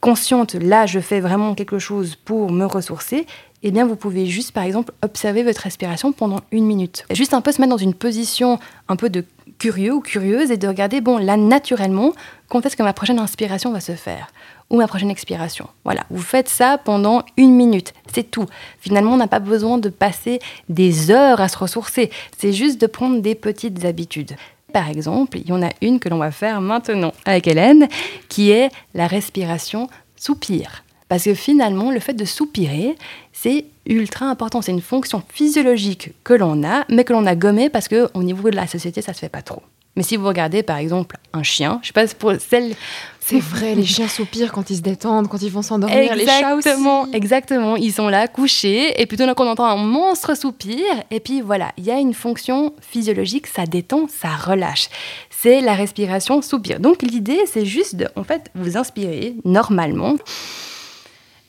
conscientes, 0.00 0.54
là, 0.54 0.86
je 0.86 1.00
fais 1.00 1.20
vraiment 1.20 1.54
quelque 1.54 1.78
chose 1.78 2.16
pour 2.16 2.50
me 2.50 2.64
ressourcer, 2.64 3.26
eh 3.62 3.70
bien, 3.70 3.86
vous 3.86 3.96
pouvez 3.96 4.26
juste, 4.26 4.52
par 4.52 4.64
exemple, 4.64 4.92
observer 5.02 5.42
votre 5.42 5.62
respiration 5.62 6.12
pendant 6.12 6.40
une 6.52 6.64
minute. 6.64 7.04
Juste 7.10 7.34
un 7.34 7.40
peu 7.40 7.52
se 7.52 7.60
mettre 7.60 7.70
dans 7.70 7.76
une 7.76 7.94
position 7.94 8.58
un 8.88 8.96
peu 8.96 9.10
de 9.10 9.24
curieux 9.58 9.92
ou 9.92 10.00
curieuse 10.00 10.50
et 10.50 10.56
de 10.56 10.68
regarder, 10.68 11.00
bon, 11.00 11.18
là, 11.18 11.36
naturellement, 11.36 12.12
quand 12.48 12.64
est-ce 12.64 12.76
que 12.76 12.82
ma 12.82 12.92
prochaine 12.92 13.18
inspiration 13.18 13.72
va 13.72 13.80
se 13.80 13.94
faire? 13.94 14.28
Ou 14.70 14.76
ma 14.76 14.86
prochaine 14.86 15.10
expiration. 15.10 15.68
Voilà, 15.84 16.04
vous 16.10 16.22
faites 16.22 16.48
ça 16.48 16.78
pendant 16.78 17.24
une 17.36 17.54
minute, 17.54 17.94
c'est 18.12 18.30
tout. 18.30 18.46
Finalement, 18.80 19.14
on 19.14 19.16
n'a 19.16 19.28
pas 19.28 19.38
besoin 19.38 19.78
de 19.78 19.88
passer 19.88 20.40
des 20.68 21.10
heures 21.10 21.40
à 21.40 21.48
se 21.48 21.58
ressourcer, 21.58 22.10
c'est 22.36 22.52
juste 22.52 22.80
de 22.80 22.86
prendre 22.86 23.20
des 23.20 23.34
petites 23.34 23.84
habitudes. 23.84 24.36
Par 24.72 24.88
exemple, 24.88 25.38
il 25.38 25.48
y 25.48 25.52
en 25.52 25.62
a 25.62 25.70
une 25.80 25.98
que 25.98 26.08
l'on 26.08 26.18
va 26.18 26.30
faire 26.30 26.60
maintenant 26.60 27.14
avec 27.24 27.46
Hélène, 27.46 27.88
qui 28.28 28.50
est 28.50 28.70
la 28.94 29.06
respiration 29.06 29.88
soupir. 30.16 30.84
Parce 31.08 31.24
que 31.24 31.34
finalement, 31.34 31.90
le 31.90 32.00
fait 32.00 32.12
de 32.12 32.26
soupirer, 32.26 32.94
c'est 33.32 33.64
ultra 33.86 34.26
important. 34.26 34.60
C'est 34.60 34.72
une 34.72 34.82
fonction 34.82 35.22
physiologique 35.28 36.10
que 36.22 36.34
l'on 36.34 36.62
a, 36.64 36.84
mais 36.90 37.04
que 37.04 37.14
l'on 37.14 37.24
a 37.24 37.34
gommée 37.34 37.70
parce 37.70 37.88
qu'au 37.88 38.22
niveau 38.22 38.50
de 38.50 38.56
la 38.56 38.66
société, 38.66 39.00
ça 39.00 39.14
se 39.14 39.20
fait 39.20 39.30
pas 39.30 39.42
trop. 39.42 39.62
Mais 39.98 40.04
si 40.04 40.16
vous 40.16 40.28
regardez 40.28 40.62
par 40.62 40.76
exemple 40.76 41.16
un 41.32 41.42
chien, 41.42 41.80
je 41.82 41.88
sais 41.88 41.92
pas 41.92 42.06
pour 42.06 42.32
celle. 42.38 42.76
C'est 43.18 43.40
vrai, 43.40 43.74
les 43.74 43.84
chiens 43.84 44.06
soupirent 44.06 44.52
quand 44.52 44.70
ils 44.70 44.76
se 44.76 44.80
détendent, 44.80 45.28
quand 45.28 45.42
ils 45.42 45.50
vont 45.50 45.60
s'endormir. 45.60 46.14
Les 46.14 46.24
chats 46.24 46.54
aussi. 46.54 46.68
Exactement, 46.68 47.12
exactement. 47.12 47.76
Ils 47.76 47.92
sont 47.92 48.08
là 48.08 48.28
couchés 48.28 49.02
et 49.02 49.06
puis 49.06 49.16
tout 49.16 49.26
d'un 49.26 49.34
coup 49.34 49.42
on 49.42 49.50
entend 49.50 49.66
un 49.66 49.76
monstre 49.76 50.36
soupir 50.36 50.78
et 51.10 51.18
puis 51.18 51.40
voilà, 51.40 51.72
il 51.76 51.84
y 51.84 51.90
a 51.90 51.98
une 51.98 52.14
fonction 52.14 52.72
physiologique, 52.80 53.48
ça 53.48 53.66
détend, 53.66 54.06
ça 54.08 54.28
relâche. 54.28 54.88
C'est 55.30 55.60
la 55.60 55.74
respiration 55.74 56.40
soupir. 56.42 56.78
Donc 56.78 57.02
l'idée 57.02 57.40
c'est 57.46 57.66
juste 57.66 57.96
de, 57.96 58.06
en 58.14 58.22
fait, 58.22 58.52
vous 58.54 58.76
inspirez 58.76 59.34
normalement. 59.44 60.14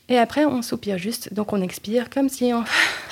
Et 0.10 0.18
après, 0.18 0.46
on 0.46 0.62
soupire 0.62 0.98
juste, 0.98 1.34
donc 1.34 1.54
on 1.54 1.62
expire 1.62 2.10
comme 2.10 2.30
si 2.30 2.46
on, 2.46 2.64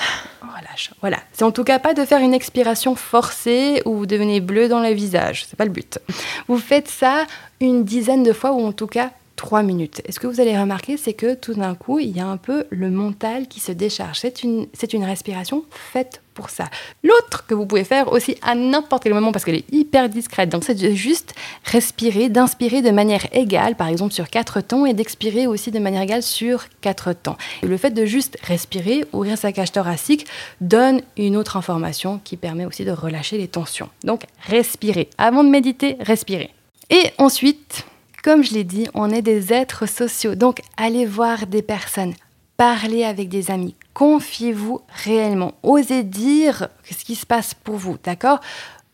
on 0.43 0.47
relâche. 0.47 0.91
Voilà. 1.01 1.17
C'est 1.31 1.43
en 1.43 1.51
tout 1.51 1.63
cas 1.63 1.79
pas 1.79 1.93
de 1.93 2.03
faire 2.03 2.19
une 2.19 2.33
expiration 2.33 2.95
forcée 2.95 3.83
où 3.85 3.95
vous 3.95 4.05
devenez 4.07 4.41
bleu 4.41 4.67
dans 4.67 4.81
le 4.81 4.89
visage. 4.89 5.45
C'est 5.47 5.55
pas 5.55 5.65
le 5.65 5.71
but. 5.71 5.99
Vous 6.47 6.57
faites 6.57 6.87
ça 6.87 7.25
une 7.61 7.83
dizaine 7.83 8.23
de 8.23 8.33
fois 8.33 8.51
ou 8.51 8.65
en 8.65 8.71
tout 8.71 8.87
cas 8.87 9.11
trois 9.37 9.63
minutes. 9.63 10.01
Et 10.03 10.11
ce 10.11 10.19
que 10.19 10.27
vous 10.27 10.41
allez 10.41 10.59
remarquer, 10.59 10.97
c'est 10.97 11.13
que 11.13 11.35
tout 11.35 11.53
d'un 11.53 11.75
coup, 11.75 11.99
il 11.99 12.09
y 12.09 12.19
a 12.19 12.27
un 12.27 12.35
peu 12.35 12.65
le 12.69 12.89
mental 12.89 13.47
qui 13.47 13.61
se 13.61 13.71
décharge. 13.71 14.19
C'est 14.19 14.43
une, 14.43 14.67
une 14.91 15.03
respiration 15.05 15.63
faite 15.69 16.21
pour 16.33 16.49
ça. 16.49 16.65
L'autre 17.03 17.45
que 17.47 17.53
vous 17.53 17.65
pouvez 17.65 17.83
faire 17.83 18.11
aussi 18.11 18.35
à 18.41 18.55
n'importe 18.55 19.03
quel 19.03 19.13
moment 19.13 19.31
parce 19.31 19.45
qu'elle 19.45 19.55
est 19.55 19.73
hyper 19.73 20.09
discrète. 20.09 20.49
Donc 20.49 20.63
c'est 20.63 20.95
juste 20.95 21.33
respirer, 21.63 22.29
d'inspirer 22.29 22.81
de 22.81 22.89
manière 22.89 23.25
égale, 23.31 23.75
par 23.75 23.87
exemple 23.87 24.13
sur 24.13 24.29
quatre 24.29 24.59
temps, 24.61 24.85
et 24.85 24.93
d'expirer 24.93 25.47
aussi 25.47 25.71
de 25.71 25.79
manière 25.79 26.01
égale 26.01 26.23
sur 26.23 26.65
quatre 26.81 27.13
temps. 27.13 27.37
Et 27.63 27.67
le 27.67 27.77
fait 27.77 27.91
de 27.91 28.05
juste 28.05 28.37
respirer, 28.43 29.05
ouvrir 29.13 29.37
sa 29.37 29.51
cage 29.51 29.71
thoracique, 29.71 30.25
donne 30.61 31.01
une 31.15 31.37
autre 31.37 31.57
information 31.57 32.19
qui 32.23 32.37
permet 32.37 32.65
aussi 32.65 32.85
de 32.85 32.91
relâcher 32.91 33.37
les 33.37 33.47
tensions. 33.47 33.89
Donc 34.03 34.23
respirer. 34.41 35.09
Avant 35.17 35.43
de 35.43 35.49
méditer, 35.49 35.97
respirez. 36.01 36.51
Et 36.89 37.03
ensuite, 37.17 37.85
comme 38.23 38.43
je 38.43 38.53
l'ai 38.53 38.63
dit, 38.63 38.87
on 38.93 39.09
est 39.09 39.21
des 39.21 39.53
êtres 39.53 39.87
sociaux. 39.87 40.35
Donc, 40.35 40.61
allez 40.75 41.05
voir 41.05 41.47
des 41.47 41.61
personnes, 41.61 42.13
parlez 42.57 43.03
avec 43.03 43.29
des 43.29 43.51
amis, 43.51 43.75
confiez-vous 43.93 44.81
réellement, 45.03 45.53
osez 45.63 46.03
dire 46.03 46.67
ce 46.83 47.03
qui 47.03 47.15
se 47.15 47.25
passe 47.25 47.53
pour 47.53 47.75
vous, 47.75 47.97
d'accord? 48.03 48.39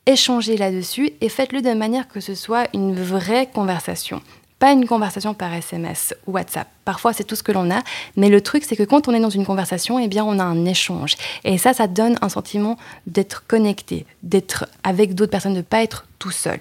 Échangez 0.06 0.58
là-dessus 0.58 1.12
et 1.22 1.30
faites-le 1.30 1.62
de 1.62 1.74
manière 1.74 2.08
que 2.08 2.20
ce 2.20 2.36
soit 2.36 2.68
une 2.74 2.94
vraie 2.94 3.48
conversation. 3.48 4.22
Pas 4.60 4.72
une 4.72 4.86
conversation 4.86 5.34
par 5.34 5.54
SMS 5.54 6.14
ou 6.28 6.34
WhatsApp. 6.34 6.68
Parfois, 6.86 7.12
c'est 7.12 7.24
tout 7.24 7.36
ce 7.36 7.44
que 7.44 7.52
l'on 7.52 7.70
a. 7.70 7.82
Mais 8.16 8.30
le 8.30 8.40
truc, 8.40 8.64
c'est 8.66 8.78
que 8.78 8.84
quand 8.84 9.08
on 9.08 9.14
est 9.14 9.20
dans 9.20 9.30
une 9.30 9.46
conversation, 9.46 10.00
eh 10.00 10.08
bien, 10.08 10.24
on 10.24 10.40
a 10.40 10.44
un 10.44 10.66
échange. 10.66 11.16
Et 11.44 11.58
ça, 11.58 11.74
ça 11.74 11.88
donne 11.88 12.18
un 12.22 12.30
sentiment 12.30 12.78
d'être 13.08 13.46
connecté, 13.46 14.06
d'être 14.24 14.68
avec 14.84 15.16
d'autres 15.16 15.32
personnes, 15.32 15.54
de 15.54 15.58
ne 15.58 15.64
pas 15.64 15.84
être 15.84 16.06
tout 16.18 16.32
seul 16.32 16.60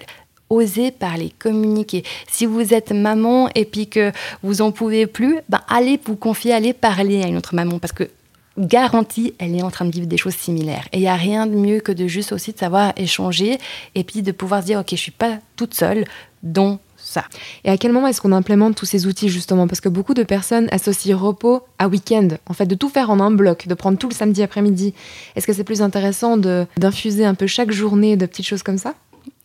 osez 0.49 0.91
parler, 0.91 1.33
communiquer. 1.39 2.03
Si 2.29 2.45
vous 2.45 2.73
êtes 2.73 2.91
maman 2.91 3.49
et 3.55 3.65
puis 3.65 3.87
que 3.87 4.11
vous 4.43 4.61
en 4.61 4.71
pouvez 4.71 5.07
plus, 5.07 5.39
ben 5.49 5.61
allez 5.67 5.99
vous 6.05 6.15
confier, 6.15 6.53
allez 6.53 6.73
parler 6.73 7.23
à 7.23 7.27
une 7.27 7.37
autre 7.37 7.55
maman 7.55 7.79
parce 7.79 7.93
que 7.93 8.09
garantie, 8.57 9.33
elle 9.39 9.55
est 9.55 9.63
en 9.63 9.71
train 9.71 9.85
de 9.85 9.91
vivre 9.91 10.05
des 10.05 10.17
choses 10.17 10.35
similaires. 10.35 10.87
Et 10.91 10.97
il 10.97 11.01
n'y 11.01 11.07
a 11.07 11.15
rien 11.15 11.47
de 11.47 11.55
mieux 11.55 11.79
que 11.79 11.91
de 11.91 12.07
juste 12.07 12.31
aussi 12.31 12.53
de 12.53 12.57
savoir 12.57 12.93
échanger 12.97 13.57
et 13.95 14.03
puis 14.03 14.21
de 14.21 14.31
pouvoir 14.31 14.61
se 14.61 14.67
dire, 14.67 14.79
ok, 14.79 14.89
je 14.91 14.95
suis 14.95 15.11
pas 15.11 15.39
toute 15.55 15.73
seule 15.73 16.05
dans 16.43 16.79
ça. 16.97 17.25
Et 17.63 17.69
à 17.69 17.77
quel 17.77 17.91
moment 17.91 18.07
est-ce 18.07 18.21
qu'on 18.21 18.31
implémente 18.31 18.75
tous 18.75 18.85
ces 18.85 19.07
outils 19.07 19.29
justement? 19.29 19.67
Parce 19.67 19.81
que 19.81 19.89
beaucoup 19.89 20.13
de 20.13 20.23
personnes 20.23 20.67
associent 20.71 21.17
repos 21.17 21.63
à 21.79 21.87
week-end, 21.87 22.29
en 22.47 22.53
fait, 22.53 22.65
de 22.65 22.75
tout 22.75 22.89
faire 22.89 23.09
en 23.09 23.19
un 23.19 23.31
bloc, 23.31 23.67
de 23.67 23.73
prendre 23.73 23.97
tout 23.97 24.09
le 24.09 24.13
samedi 24.13 24.41
après-midi. 24.43 24.93
Est-ce 25.35 25.47
que 25.47 25.53
c'est 25.53 25.63
plus 25.63 25.81
intéressant 25.81 26.37
d'infuser 26.37 27.25
un 27.25 27.35
peu 27.35 27.47
chaque 27.47 27.71
journée 27.71 28.17
de 28.17 28.25
petites 28.25 28.47
choses 28.47 28.63
comme 28.63 28.77
ça? 28.77 28.93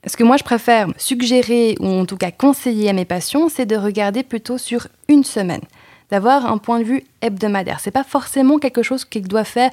Ce 0.06 0.16
que 0.16 0.24
moi 0.24 0.36
je 0.36 0.44
préfère 0.44 0.88
suggérer 0.96 1.76
ou 1.80 1.86
en 1.86 2.06
tout 2.06 2.16
cas 2.16 2.30
conseiller 2.30 2.88
à 2.88 2.92
mes 2.92 3.04
patients, 3.04 3.48
c'est 3.48 3.66
de 3.66 3.76
regarder 3.76 4.22
plutôt 4.22 4.58
sur 4.58 4.86
une 5.08 5.24
semaine, 5.24 5.62
d'avoir 6.10 6.46
un 6.46 6.58
point 6.58 6.78
de 6.78 6.84
vue 6.84 7.04
hebdomadaire. 7.20 7.80
C'est 7.80 7.90
pas 7.90 8.04
forcément 8.04 8.58
quelque 8.58 8.82
chose 8.82 9.04
qu'ils 9.04 9.26
doivent 9.26 9.44
faire 9.44 9.70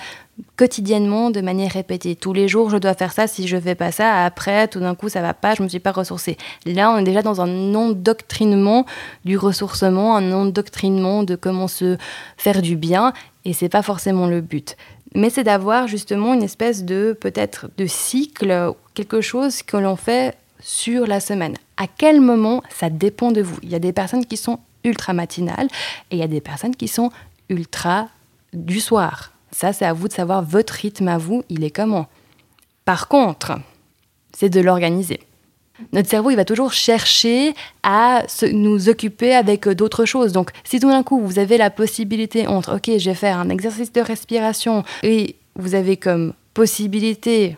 quotidiennement 0.57 1.29
de 1.29 1.41
manière 1.41 1.71
répétée. 1.71 2.15
Tous 2.15 2.33
les 2.33 2.47
jours, 2.47 2.69
je 2.69 2.77
dois 2.77 2.93
faire 2.95 3.13
ça. 3.13 3.27
Si 3.27 3.47
je 3.47 3.57
fais 3.57 3.75
pas 3.75 3.91
ça, 3.91 4.25
après, 4.25 4.67
tout 4.67 4.79
d'un 4.79 4.95
coup, 4.95 5.09
ça 5.09 5.21
va 5.21 5.33
pas. 5.33 5.53
Je 5.53 5.63
me 5.63 5.69
suis 5.69 5.79
pas 5.79 5.91
ressourcée. 5.91 6.37
Là, 6.65 6.91
on 6.91 6.97
est 6.97 7.03
déjà 7.03 7.21
dans 7.21 7.39
un 7.39 7.47
non-doctrinement 7.47 8.85
du 9.23 9.37
ressourcement, 9.37 10.17
un 10.17 10.21
non-doctrinement 10.21 11.23
de 11.23 11.35
comment 11.35 11.67
se 11.67 11.97
faire 12.35 12.61
du 12.61 12.75
bien, 12.75 13.13
et 13.45 13.53
c'est 13.53 13.69
pas 13.69 13.83
forcément 13.83 14.27
le 14.27 14.41
but 14.41 14.75
mais 15.15 15.29
c'est 15.29 15.43
d'avoir 15.43 15.87
justement 15.87 16.33
une 16.33 16.43
espèce 16.43 16.83
de 16.83 17.17
peut-être 17.19 17.69
de 17.77 17.87
cycle, 17.87 18.73
quelque 18.93 19.21
chose 19.21 19.63
que 19.63 19.77
l'on 19.77 19.95
fait 19.95 20.35
sur 20.59 21.07
la 21.07 21.19
semaine. 21.19 21.55
À 21.77 21.87
quel 21.87 22.21
moment, 22.21 22.61
ça 22.69 22.89
dépend 22.89 23.31
de 23.31 23.41
vous? 23.41 23.57
Il 23.63 23.69
y 23.69 23.75
a 23.75 23.79
des 23.79 23.93
personnes 23.93 24.25
qui 24.25 24.37
sont 24.37 24.59
ultra 24.83 25.13
matinales 25.13 25.67
et 26.11 26.17
il 26.17 26.19
y 26.19 26.23
a 26.23 26.27
des 26.27 26.41
personnes 26.41 26.75
qui 26.75 26.87
sont 26.87 27.11
ultra 27.49 28.07
du 28.53 28.79
soir. 28.79 29.31
Ça, 29.51 29.73
c'est 29.73 29.85
à 29.85 29.93
vous 29.93 30.07
de 30.07 30.13
savoir 30.13 30.43
votre 30.43 30.73
rythme 30.73 31.07
à 31.07 31.17
vous, 31.17 31.43
il 31.49 31.63
est 31.63 31.71
comment. 31.71 32.07
Par 32.83 33.07
contre, 33.07 33.57
c'est 34.33 34.49
de 34.49 34.59
l'organiser. 34.59 35.21
Notre 35.91 36.09
cerveau, 36.09 36.29
il 36.29 36.35
va 36.35 36.45
toujours 36.45 36.71
chercher 36.71 37.53
à 37.83 38.23
nous 38.53 38.89
occuper 38.89 39.35
avec 39.35 39.67
d'autres 39.67 40.05
choses. 40.05 40.31
Donc, 40.31 40.51
si 40.63 40.79
tout 40.79 40.89
d'un 40.89 41.03
coup, 41.03 41.19
vous 41.19 41.39
avez 41.39 41.57
la 41.57 41.69
possibilité 41.69 42.47
entre, 42.47 42.75
OK, 42.77 42.97
je 42.97 43.09
vais 43.09 43.15
faire 43.15 43.39
un 43.39 43.49
exercice 43.49 43.91
de 43.91 44.01
respiration, 44.01 44.83
et 45.03 45.35
vous 45.55 45.75
avez 45.75 45.97
comme 45.97 46.33
possibilité, 46.53 47.57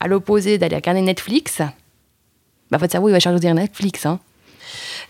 à 0.00 0.06
l'opposé, 0.06 0.58
d'aller 0.58 0.76
regarder 0.76 1.00
Netflix, 1.00 1.60
bah, 2.70 2.78
votre 2.78 2.92
cerveau, 2.92 3.08
il 3.08 3.12
va 3.12 3.20
choisir 3.20 3.54
Netflix. 3.54 4.06
Hein. 4.06 4.20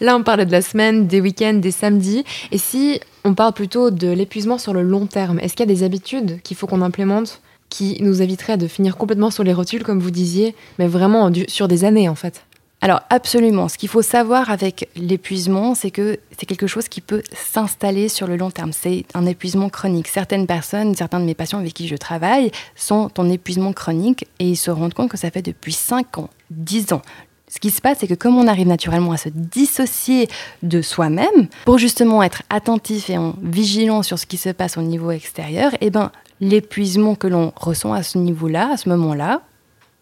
Là, 0.00 0.17
on 0.17 0.23
parle 0.23 0.45
de 0.45 0.52
la 0.52 0.62
semaine, 0.62 1.07
des 1.07 1.21
week-ends, 1.21 1.55
des 1.55 1.71
samedis. 1.71 2.25
Et 2.52 2.59
si 2.59 3.00
on 3.25 3.35
parle 3.35 3.52
plutôt 3.52 3.90
de 3.90 4.09
l'épuisement 4.09 4.59
sur 4.59 4.73
le 4.73 4.83
long 4.83 5.07
terme, 5.07 5.38
est-ce 5.40 5.55
qu'il 5.55 5.69
y 5.69 5.71
a 5.71 5.75
des 5.75 5.83
habitudes 5.83 6.40
qu'il 6.43 6.57
faut 6.57 6.67
qu'on 6.67 6.83
implémente? 6.83 7.40
Qui 7.69 7.99
nous 8.01 8.23
éviterait 8.23 8.57
de 8.57 8.67
finir 8.67 8.97
complètement 8.97 9.31
sur 9.31 9.45
les 9.45 9.53
rotules, 9.53 9.83
comme 9.83 10.01
vous 10.01 10.11
disiez, 10.11 10.55
mais 10.79 10.87
vraiment 10.87 11.31
sur 11.49 11.69
des 11.69 11.85
années 11.85 12.09
en 12.09 12.15
fait. 12.15 12.43
Alors 12.81 13.01
absolument, 13.11 13.69
ce 13.69 13.77
qu'il 13.77 13.89
faut 13.89 14.02
savoir 14.02 14.50
avec 14.50 14.89
l'épuisement, 14.95 15.75
c'est 15.75 15.91
que 15.91 16.21
c'est 16.39 16.47
quelque 16.47 16.69
chose 16.69 16.89
qui 16.89 17.00
peut 17.00 17.25
s'installer 17.33 18.09
sur 18.09 18.28
le 18.28 18.37
long 18.37 18.52
terme. 18.52 18.73
C'est 18.73 19.04
un 19.15 19.26
épuisement 19.26 19.69
chronique. 19.69 20.07
Certaines 20.07 20.47
personnes, 20.47 20.95
certains 20.95 21.19
de 21.19 21.25
mes 21.25 21.35
patients 21.35 21.59
avec 21.59 21.75
qui 21.75 21.89
je 21.89 21.97
travaille 21.97 22.52
sont 22.76 23.11
en 23.19 23.28
épuisement 23.28 23.73
chronique 23.73 24.28
et 24.39 24.50
ils 24.50 24.57
se 24.57 24.71
rendent 24.71 24.95
compte 24.95 25.11
que 25.11 25.17
ça 25.17 25.33
fait 25.33 25.43
depuis 25.43 25.73
5 25.73 26.19
ans, 26.19 26.31
10 26.50 26.93
ans. 26.93 27.02
Ce 27.49 27.58
qui 27.61 27.71
se 27.71 27.80
passe, 27.80 27.99
c'est 28.00 28.06
que 28.06 28.15
comme 28.15 28.37
on 28.37 28.47
arrive 28.47 28.69
naturellement 28.69 29.13
à 29.13 29.17
se 29.17 29.30
dissocier 29.30 30.28
de 30.63 30.82
soi-même, 30.82 31.49
pour 31.65 31.78
justement 31.78 32.23
être 32.23 32.43
attentif 32.50 33.08
et 33.08 33.17
en 33.17 33.34
vigilant 33.43 34.02
sur 34.02 34.19
ce 34.19 34.26
qui 34.26 34.37
se 34.37 34.50
passe 34.50 34.76
au 34.76 34.82
niveau 34.82 35.11
extérieur, 35.11 35.73
eh 35.80 35.91
ben, 35.91 36.13
l'épuisement 36.41 37.15
que 37.15 37.26
l'on 37.26 37.52
ressent 37.56 37.93
à 37.95 38.02
ce 38.02 38.19
niveau-là, 38.19 38.73
à 38.73 38.76
ce 38.76 38.89
moment-là, 38.91 39.43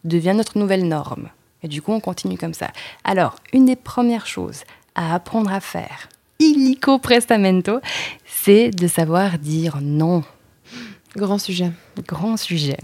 devient 0.05 0.35
notre 0.35 0.59
nouvelle 0.59 0.89
norme. 0.89 1.29
Et 1.63 1.69
du 1.69 1.83
coup, 1.83 1.93
on 1.93 2.01
continue 2.01 2.37
comme 2.37 2.55
ça. 2.55 2.69
Alors, 3.05 3.37
une 3.53 3.67
des 3.67 3.77
premières 3.77 4.27
choses 4.27 4.63
à 4.95 5.15
apprendre 5.15 5.53
à 5.53 5.61
faire, 5.61 6.09
illico 6.39 6.99
prestamento, 6.99 7.81
c'est 8.27 8.71
de 8.71 8.89
savoir 8.89 9.39
dire 9.39 9.79
non. 9.81 10.25
Grand 11.15 11.39
sujet. 11.39 11.71
Grand 12.07 12.37
sujet. 12.37 12.79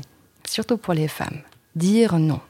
Surtout 0.48 0.76
pour 0.76 0.94
les 0.94 1.08
femmes. 1.08 1.40
Dire 1.74 2.18
non 2.18 2.40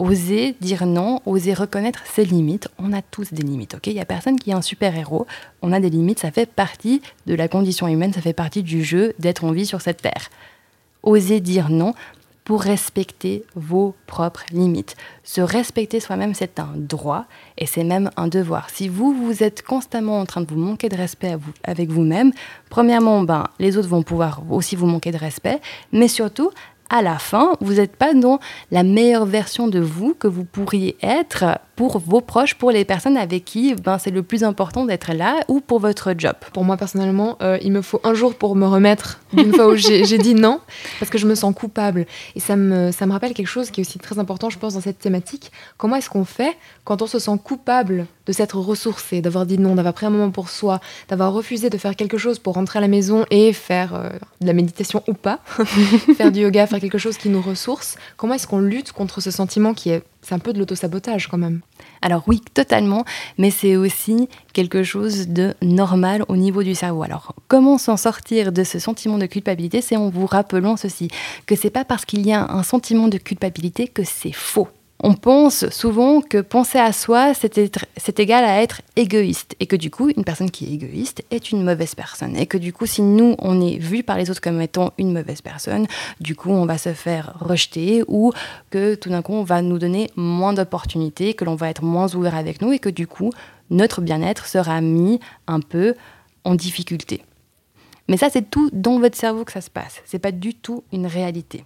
oser 0.00 0.56
dire 0.60 0.86
non, 0.86 1.20
oser 1.26 1.54
reconnaître 1.54 2.00
ses 2.06 2.24
limites. 2.24 2.68
On 2.78 2.92
a 2.92 3.02
tous 3.02 3.32
des 3.32 3.42
limites, 3.42 3.74
ok? 3.74 3.86
Il 3.86 3.94
n'y 3.94 4.00
a 4.00 4.06
personne 4.06 4.38
qui 4.40 4.50
est 4.50 4.54
un 4.54 4.62
super-héros. 4.62 5.26
On 5.62 5.72
a 5.72 5.78
des 5.78 5.90
limites, 5.90 6.18
ça 6.18 6.30
fait 6.30 6.46
partie 6.46 7.02
de 7.26 7.34
la 7.34 7.46
condition 7.46 7.86
humaine, 7.86 8.12
ça 8.12 8.22
fait 8.22 8.32
partie 8.32 8.62
du 8.62 8.82
jeu 8.82 9.12
d'être 9.18 9.44
en 9.44 9.52
vie 9.52 9.66
sur 9.66 9.82
cette 9.82 10.02
terre. 10.02 10.30
Oser 11.02 11.40
dire 11.40 11.68
non 11.68 11.94
pour 12.44 12.62
respecter 12.62 13.44
vos 13.54 13.94
propres 14.06 14.44
limites. 14.50 14.96
Se 15.22 15.42
respecter 15.42 16.00
soi-même, 16.00 16.34
c'est 16.34 16.58
un 16.58 16.72
droit 16.74 17.26
et 17.58 17.66
c'est 17.66 17.84
même 17.84 18.10
un 18.16 18.26
devoir. 18.26 18.70
Si 18.70 18.88
vous, 18.88 19.12
vous 19.12 19.42
êtes 19.42 19.62
constamment 19.62 20.18
en 20.18 20.26
train 20.26 20.40
de 20.40 20.46
vous 20.46 20.58
manquer 20.58 20.88
de 20.88 20.96
respect 20.96 21.36
avec 21.62 21.90
vous-même, 21.90 22.32
premièrement, 22.70 23.22
ben, 23.22 23.44
les 23.58 23.76
autres 23.76 23.88
vont 23.88 24.02
pouvoir 24.02 24.42
aussi 24.50 24.74
vous 24.76 24.86
manquer 24.86 25.12
de 25.12 25.18
respect, 25.18 25.60
mais 25.92 26.08
surtout, 26.08 26.50
à 26.90 27.02
la 27.02 27.18
fin, 27.18 27.54
vous 27.60 27.74
n'êtes 27.74 27.96
pas 27.96 28.14
dans 28.14 28.40
la 28.70 28.82
meilleure 28.82 29.24
version 29.24 29.68
de 29.68 29.78
vous 29.78 30.14
que 30.14 30.26
vous 30.26 30.44
pourriez 30.44 30.96
être 31.02 31.58
pour 31.80 31.96
vos 31.98 32.20
proches, 32.20 32.56
pour 32.56 32.72
les 32.72 32.84
personnes 32.84 33.16
avec 33.16 33.46
qui 33.46 33.74
ben, 33.74 33.96
c'est 33.96 34.10
le 34.10 34.22
plus 34.22 34.44
important 34.44 34.84
d'être 34.84 35.14
là 35.14 35.40
ou 35.48 35.62
pour 35.62 35.80
votre 35.80 36.12
job? 36.14 36.34
Pour 36.52 36.62
moi 36.62 36.76
personnellement, 36.76 37.38
euh, 37.40 37.56
il 37.62 37.72
me 37.72 37.80
faut 37.80 38.02
un 38.04 38.12
jour 38.12 38.34
pour 38.34 38.54
me 38.54 38.66
remettre 38.66 39.18
d'une 39.32 39.50
fois 39.54 39.66
où 39.68 39.76
j'ai 39.76 40.18
dit 40.18 40.34
non, 40.34 40.60
parce 40.98 41.10
que 41.10 41.16
je 41.16 41.26
me 41.26 41.34
sens 41.34 41.54
coupable. 41.54 42.04
Et 42.36 42.40
ça 42.40 42.54
me, 42.54 42.92
ça 42.92 43.06
me 43.06 43.12
rappelle 43.12 43.32
quelque 43.32 43.46
chose 43.46 43.70
qui 43.70 43.80
est 43.80 43.86
aussi 43.86 43.98
très 43.98 44.18
important, 44.18 44.50
je 44.50 44.58
pense, 44.58 44.74
dans 44.74 44.82
cette 44.82 44.98
thématique. 44.98 45.52
Comment 45.78 45.96
est-ce 45.96 46.10
qu'on 46.10 46.26
fait 46.26 46.54
quand 46.84 47.00
on 47.00 47.06
se 47.06 47.18
sent 47.18 47.40
coupable 47.42 48.06
de 48.26 48.32
s'être 48.32 48.58
ressourcé, 48.58 49.22
d'avoir 49.22 49.46
dit 49.46 49.58
non, 49.58 49.74
d'avoir 49.74 49.94
pris 49.94 50.04
un 50.04 50.10
moment 50.10 50.30
pour 50.30 50.50
soi, 50.50 50.80
d'avoir 51.08 51.32
refusé 51.32 51.70
de 51.70 51.78
faire 51.78 51.96
quelque 51.96 52.18
chose 52.18 52.38
pour 52.38 52.56
rentrer 52.56 52.78
à 52.80 52.82
la 52.82 52.88
maison 52.88 53.24
et 53.30 53.54
faire 53.54 53.94
euh, 53.94 54.10
de 54.42 54.46
la 54.46 54.52
méditation 54.52 55.02
ou 55.08 55.14
pas, 55.14 55.38
faire 56.18 56.30
du 56.30 56.40
yoga, 56.40 56.66
faire 56.66 56.80
quelque 56.80 56.98
chose 56.98 57.16
qui 57.16 57.30
nous 57.30 57.40
ressource? 57.40 57.96
Comment 58.18 58.34
est-ce 58.34 58.46
qu'on 58.46 58.60
lutte 58.60 58.92
contre 58.92 59.22
ce 59.22 59.30
sentiment 59.30 59.72
qui 59.72 59.88
est 59.88 60.02
c'est 60.22 60.34
un 60.34 60.38
peu 60.38 60.52
de 60.52 60.58
l'autosabotage 60.58 61.28
quand 61.28 61.38
même. 61.38 61.60
Alors 62.02 62.24
oui, 62.26 62.40
totalement, 62.54 63.04
mais 63.38 63.50
c'est 63.50 63.76
aussi 63.76 64.28
quelque 64.52 64.82
chose 64.82 65.28
de 65.28 65.54
normal 65.62 66.24
au 66.28 66.36
niveau 66.36 66.62
du 66.62 66.74
cerveau. 66.74 67.02
Alors 67.02 67.34
comment 67.48 67.78
s'en 67.78 67.96
sortir 67.96 68.52
de 68.52 68.64
ce 68.64 68.78
sentiment 68.78 69.18
de 69.18 69.26
culpabilité? 69.26 69.80
C'est 69.80 69.96
en 69.96 70.08
vous 70.08 70.26
rappelant 70.26 70.76
ceci, 70.76 71.08
que 71.46 71.56
c'est 71.56 71.70
pas 71.70 71.84
parce 71.84 72.04
qu'il 72.04 72.26
y 72.26 72.32
a 72.32 72.50
un 72.50 72.62
sentiment 72.62 73.08
de 73.08 73.18
culpabilité 73.18 73.88
que 73.88 74.04
c'est 74.04 74.32
faux 74.32 74.68
on 75.02 75.14
pense 75.14 75.68
souvent 75.70 76.20
que 76.20 76.38
penser 76.38 76.78
à 76.78 76.92
soi, 76.92 77.32
c'est 77.34 78.20
égal 78.20 78.44
à 78.44 78.62
être 78.62 78.82
égoïste. 78.96 79.56
Et 79.58 79.66
que 79.66 79.76
du 79.76 79.90
coup, 79.90 80.10
une 80.14 80.24
personne 80.24 80.50
qui 80.50 80.66
est 80.66 80.74
égoïste 80.74 81.24
est 81.30 81.50
une 81.52 81.64
mauvaise 81.64 81.94
personne. 81.94 82.36
Et 82.36 82.46
que 82.46 82.58
du 82.58 82.72
coup, 82.72 82.86
si 82.86 83.00
nous, 83.00 83.34
on 83.38 83.66
est 83.66 83.78
vu 83.78 84.02
par 84.02 84.18
les 84.18 84.30
autres 84.30 84.42
comme 84.42 84.60
étant 84.60 84.92
une 84.98 85.12
mauvaise 85.12 85.40
personne, 85.40 85.86
du 86.20 86.36
coup, 86.36 86.50
on 86.50 86.66
va 86.66 86.76
se 86.76 86.92
faire 86.92 87.34
rejeter 87.40 88.02
ou 88.08 88.32
que 88.68 88.94
tout 88.94 89.08
d'un 89.08 89.22
coup, 89.22 89.32
on 89.32 89.42
va 89.42 89.62
nous 89.62 89.78
donner 89.78 90.10
moins 90.16 90.52
d'opportunités, 90.52 91.32
que 91.32 91.44
l'on 91.44 91.54
va 91.54 91.70
être 91.70 91.82
moins 91.82 92.14
ouvert 92.14 92.34
avec 92.34 92.60
nous 92.60 92.72
et 92.72 92.78
que 92.78 92.90
du 92.90 93.06
coup, 93.06 93.30
notre 93.70 94.02
bien-être 94.02 94.46
sera 94.46 94.80
mis 94.82 95.18
un 95.46 95.60
peu 95.60 95.94
en 96.44 96.54
difficulté. 96.54 97.22
Mais 98.08 98.18
ça, 98.18 98.28
c'est 98.28 98.50
tout 98.50 98.68
dans 98.72 98.98
votre 98.98 99.16
cerveau 99.16 99.44
que 99.44 99.52
ça 99.52 99.60
se 99.60 99.70
passe. 99.70 100.02
C'est 100.04 100.18
pas 100.18 100.32
du 100.32 100.54
tout 100.54 100.82
une 100.92 101.06
réalité. 101.06 101.64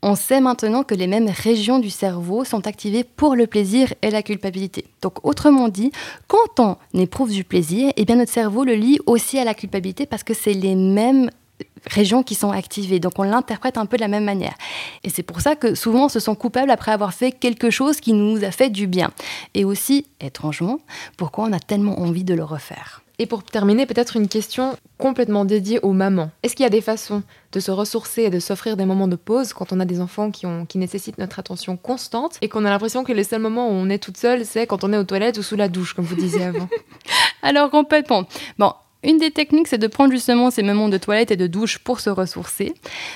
On 0.00 0.14
sait 0.14 0.40
maintenant 0.40 0.84
que 0.84 0.94
les 0.94 1.08
mêmes 1.08 1.28
régions 1.28 1.80
du 1.80 1.90
cerveau 1.90 2.44
sont 2.44 2.66
activées 2.68 3.02
pour 3.02 3.34
le 3.34 3.48
plaisir 3.48 3.92
et 4.02 4.10
la 4.10 4.22
culpabilité. 4.22 4.84
Donc 5.02 5.24
autrement 5.24 5.68
dit, 5.68 5.90
quand 6.28 6.60
on 6.60 6.76
éprouve 6.94 7.32
du 7.32 7.42
plaisir, 7.42 7.92
eh 7.96 8.04
bien 8.04 8.16
notre 8.16 8.32
cerveau 8.32 8.64
le 8.64 8.74
lie 8.74 9.00
aussi 9.06 9.38
à 9.38 9.44
la 9.44 9.54
culpabilité 9.54 10.06
parce 10.06 10.22
que 10.22 10.34
c'est 10.34 10.52
les 10.52 10.76
mêmes 10.76 11.30
régions 11.86 12.22
qui 12.22 12.34
sont 12.34 12.52
activées. 12.52 13.00
Donc 13.00 13.18
on 13.18 13.24
l'interprète 13.24 13.76
un 13.76 13.86
peu 13.86 13.96
de 13.96 14.02
la 14.02 14.08
même 14.08 14.24
manière. 14.24 14.54
Et 15.02 15.10
c'est 15.10 15.24
pour 15.24 15.40
ça 15.40 15.56
que 15.56 15.74
souvent 15.74 16.04
on 16.04 16.08
se 16.08 16.20
sent 16.20 16.36
coupable 16.36 16.70
après 16.70 16.92
avoir 16.92 17.12
fait 17.12 17.32
quelque 17.32 17.70
chose 17.70 18.00
qui 18.00 18.12
nous 18.12 18.44
a 18.44 18.52
fait 18.52 18.70
du 18.70 18.86
bien. 18.86 19.10
Et 19.54 19.64
aussi, 19.64 20.06
étrangement, 20.20 20.78
pourquoi 21.16 21.46
on 21.46 21.52
a 21.52 21.58
tellement 21.60 21.98
envie 22.00 22.24
de 22.24 22.34
le 22.34 22.44
refaire? 22.44 23.02
Et 23.20 23.26
pour 23.26 23.42
terminer, 23.42 23.84
peut-être 23.84 24.16
une 24.16 24.28
question 24.28 24.76
complètement 24.96 25.44
dédiée 25.44 25.80
aux 25.80 25.92
mamans. 25.92 26.30
Est-ce 26.44 26.54
qu'il 26.54 26.62
y 26.62 26.66
a 26.66 26.70
des 26.70 26.80
façons 26.80 27.24
de 27.50 27.58
se 27.58 27.72
ressourcer 27.72 28.22
et 28.22 28.30
de 28.30 28.38
s'offrir 28.38 28.76
des 28.76 28.84
moments 28.84 29.08
de 29.08 29.16
pause 29.16 29.52
quand 29.52 29.72
on 29.72 29.80
a 29.80 29.84
des 29.84 30.00
enfants 30.00 30.30
qui, 30.30 30.46
nécessitent 30.78 31.18
notre 31.18 31.40
attention 31.40 31.76
constante 31.76 32.38
et 32.42 32.48
qu'on 32.48 32.64
a 32.64 32.70
l'impression 32.70 33.02
que 33.02 33.12
les 33.12 33.24
seuls 33.24 33.40
moments 33.40 33.68
où 33.68 33.72
on 33.72 33.90
est 33.90 33.98
toute 33.98 34.16
seule, 34.16 34.44
c'est 34.44 34.68
quand 34.68 34.84
on 34.84 34.92
est 34.92 34.98
aux 34.98 35.04
toilettes 35.04 35.38
ou 35.38 35.42
sous 35.42 35.56
la 35.56 35.68
douche, 35.68 35.94
comme 35.94 36.04
vous 36.04 36.14
disiez 36.14 36.44
avant? 36.44 36.68
Alors 37.42 37.70
complètement. 37.70 38.24
Bon, 38.58 38.72
une 39.02 39.18
des 39.18 39.32
techniques, 39.32 39.66
c'est 39.66 39.78
de 39.78 39.86
prendre 39.88 40.12
justement 40.12 40.52
ces 40.52 40.62
moments 40.62 40.88
de 40.88 40.98
toilette 40.98 41.32
et 41.32 41.36
de 41.36 41.48
douche 41.48 41.78
pour 41.78 41.98
se 41.98 42.10
ressourcer. 42.10 42.72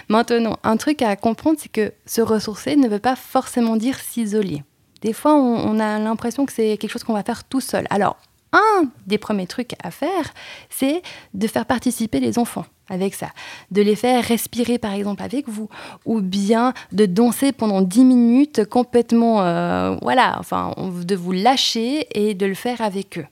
Maintenant, 0.08 0.58
un 0.64 0.76
truc 0.76 1.02
à 1.02 1.14
comprendre, 1.14 1.58
c'est 1.60 1.70
que 1.70 1.92
se 2.06 2.20
ressourcer 2.20 2.74
ne 2.74 2.88
veut 2.88 2.98
pas 2.98 3.14
forcément 3.14 3.76
dire 3.76 4.00
s'isoler. 4.00 4.64
Des 5.00 5.12
fois, 5.12 5.34
on 5.34 5.78
a 5.80 5.98
l'impression 5.98 6.46
que 6.46 6.52
c'est 6.52 6.76
quelque 6.76 6.90
chose 6.90 7.02
qu'on 7.04 7.12
va 7.12 7.24
faire 7.24 7.42
tout 7.42 7.60
seul. 7.60 7.86
Alors, 7.90 8.16
un 8.52 8.84
des 9.06 9.18
premiers 9.18 9.46
trucs 9.46 9.74
à 9.82 9.90
faire, 9.90 10.32
c'est 10.70 11.02
de 11.34 11.46
faire 11.46 11.66
participer 11.66 12.20
les 12.20 12.38
enfants 12.38 12.66
avec 12.88 13.14
ça, 13.14 13.28
de 13.70 13.80
les 13.80 13.96
faire 13.96 14.22
respirer 14.22 14.78
par 14.78 14.92
exemple 14.92 15.22
avec 15.22 15.48
vous, 15.48 15.68
ou 16.04 16.20
bien 16.20 16.74
de 16.92 17.06
danser 17.06 17.52
pendant 17.52 17.80
10 17.80 18.04
minutes 18.04 18.64
complètement, 18.66 19.42
euh, 19.42 19.96
voilà, 20.02 20.36
enfin, 20.38 20.74
de 20.78 21.16
vous 21.16 21.32
lâcher 21.32 22.06
et 22.12 22.34
de 22.34 22.46
le 22.46 22.54
faire 22.54 22.82
avec 22.82 23.18
eux. 23.18 23.26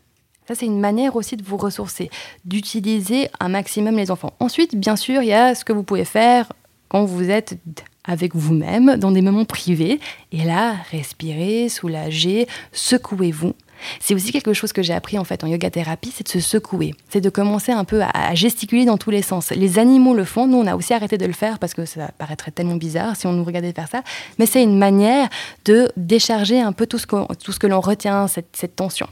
Ça, 0.48 0.54
c'est 0.54 0.66
une 0.66 0.80
manière 0.80 1.14
aussi 1.14 1.36
de 1.36 1.44
vous 1.44 1.56
ressourcer, 1.56 2.10
d'utiliser 2.44 3.28
un 3.38 3.48
maximum 3.48 3.96
les 3.96 4.10
enfants. 4.10 4.32
Ensuite, 4.40 4.74
bien 4.74 4.96
sûr, 4.96 5.22
il 5.22 5.28
y 5.28 5.32
a 5.32 5.54
ce 5.54 5.64
que 5.64 5.72
vous 5.72 5.84
pouvez 5.84 6.04
faire 6.04 6.52
quand 6.88 7.04
vous 7.04 7.30
êtes 7.30 7.56
avec 8.04 8.34
vous-même 8.34 8.96
dans 8.96 9.12
des 9.12 9.22
moments 9.22 9.44
privés. 9.44 10.00
Et 10.32 10.42
là, 10.42 10.74
respirez, 10.90 11.68
soulagez, 11.68 12.48
secouez-vous. 12.72 13.54
C'est 14.00 14.14
aussi 14.14 14.32
quelque 14.32 14.52
chose 14.52 14.72
que 14.72 14.82
j'ai 14.82 14.92
appris 14.92 15.18
en 15.18 15.24
fait 15.24 15.44
en 15.44 15.46
yoga 15.46 15.70
thérapie, 15.70 16.12
c'est 16.14 16.24
de 16.24 16.28
se 16.28 16.40
secouer, 16.40 16.94
c'est 17.08 17.20
de 17.20 17.30
commencer 17.30 17.72
un 17.72 17.84
peu 17.84 18.02
à, 18.02 18.34
gesticuler 18.34 18.84
dans 18.84 18.98
tous 18.98 19.10
les 19.10 19.22
sens. 19.22 19.50
Les 19.50 19.78
animaux 19.78 20.14
le 20.14 20.24
font, 20.24 20.46
nous 20.46 20.58
on 20.58 20.66
a 20.66 20.76
aussi 20.76 20.94
arrêté 20.94 21.18
de 21.18 21.26
le 21.26 21.32
faire 21.32 21.58
parce 21.58 21.74
que 21.74 21.84
ça 21.84 22.10
paraîtrait 22.18 22.50
tellement 22.50 22.76
bizarre 22.76 23.16
si 23.16 23.26
on 23.26 23.32
nous 23.32 23.44
regardait 23.44 23.72
faire 23.72 23.88
ça, 23.88 24.02
mais 24.38 24.46
c'est 24.46 24.62
une 24.62 24.78
manière 24.78 25.28
de 25.64 25.90
décharger 25.96 26.60
un 26.60 26.72
peu 26.72 26.86
tout 26.86 26.98
ce 26.98 27.06
que, 27.06 27.34
tout 27.34 27.52
ce 27.52 27.58
que 27.58 27.66
l'on 27.66 27.80
retient, 27.80 28.28
cette, 28.28 28.56
cette 28.56 28.76
tension. 28.76 29.06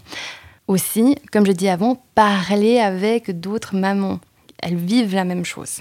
Aussi, 0.69 1.17
comme 1.33 1.47
je 1.47 1.53
dit 1.53 1.69
avant, 1.69 2.03
parler 2.15 2.79
avec 2.79 3.41
d'autres 3.41 3.75
mamans. 3.75 4.21
Elles 4.59 4.77
vivent 4.77 5.15
la 5.15 5.25
même 5.25 5.45
chose. 5.45 5.81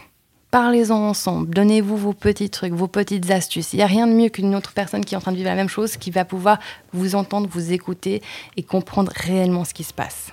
Parlez-en 0.50 0.96
ensemble, 0.96 1.54
donnez-vous 1.54 1.98
vos 1.98 2.14
petits 2.14 2.50
trucs, 2.50 2.72
vos 2.72 2.88
petites 2.88 3.30
astuces. 3.32 3.74
Il 3.74 3.78
n'y 3.78 3.84
a 3.84 3.88
rien 3.88 4.08
de 4.08 4.14
mieux 4.14 4.30
qu'une 4.30 4.56
autre 4.56 4.72
personne 4.72 5.04
qui 5.04 5.14
est 5.14 5.18
en 5.18 5.22
train 5.22 5.34
de 5.34 5.38
vivre 5.38 5.50
la 5.50 5.56
même 5.56 5.68
chose, 5.68 5.98
qui 5.98 6.10
va 6.10 6.24
pouvoir 6.24 6.60
vous 6.94 7.16
entendre, 7.16 7.50
vous 7.52 7.74
écouter 7.74 8.22
et 8.56 8.64
comprendre 8.64 9.12
réellement 9.14 9.66
ce 9.66 9.74
qui 9.74 9.84
se 9.84 9.94
passe. 9.94 10.32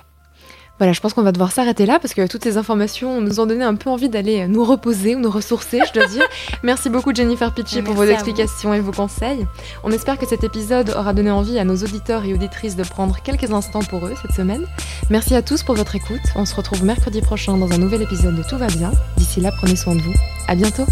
Voilà, 0.77 0.91
je 0.91 0.99
pense 0.99 1.13
qu'on 1.13 1.21
va 1.21 1.31
devoir 1.31 1.51
s'arrêter 1.51 1.85
là 1.85 1.99
parce 1.99 2.13
que 2.13 2.27
toutes 2.27 2.43
ces 2.43 2.57
informations 2.57 3.21
nous 3.21 3.39
ont 3.39 3.45
donné 3.45 3.63
un 3.63 3.75
peu 3.75 3.89
envie 3.89 4.09
d'aller 4.09 4.45
nous 4.47 4.65
reposer 4.65 5.15
ou 5.15 5.19
nous 5.19 5.29
ressourcer, 5.31 5.79
je 5.87 5.93
dois 5.93 6.07
dire. 6.07 6.27
Merci 6.63 6.89
beaucoup 6.89 7.15
Jennifer 7.15 7.53
Pitchy 7.53 7.81
pour 7.81 7.95
vos 7.95 8.03
explications 8.03 8.73
et 8.73 8.81
vos 8.81 8.91
conseils. 8.91 9.47
On 9.83 9.91
espère 9.91 10.17
que 10.17 10.27
cet 10.27 10.43
épisode 10.43 10.89
aura 10.89 11.13
donné 11.13 11.31
envie 11.31 11.59
à 11.59 11.63
nos 11.63 11.77
auditeurs 11.77 12.25
et 12.25 12.33
auditrices 12.33 12.75
de 12.75 12.83
prendre 12.83 13.21
quelques 13.23 13.51
instants 13.51 13.83
pour 13.83 14.05
eux 14.05 14.13
cette 14.21 14.35
semaine. 14.35 14.65
Merci 15.09 15.35
à 15.35 15.41
tous 15.41 15.63
pour 15.63 15.75
votre 15.75 15.95
écoute. 15.95 16.21
On 16.35 16.45
se 16.45 16.55
retrouve 16.55 16.83
mercredi 16.83 17.21
prochain 17.21 17.55
dans 17.55 17.71
un 17.71 17.77
nouvel 17.77 18.01
épisode 18.01 18.35
de 18.35 18.43
Tout 18.43 18.57
va 18.57 18.67
bien. 18.67 18.91
D'ici 19.15 19.39
là, 19.39 19.51
prenez 19.57 19.77
soin 19.77 19.95
de 19.95 20.01
vous. 20.01 20.13
À 20.47 20.55
bientôt. 20.55 20.85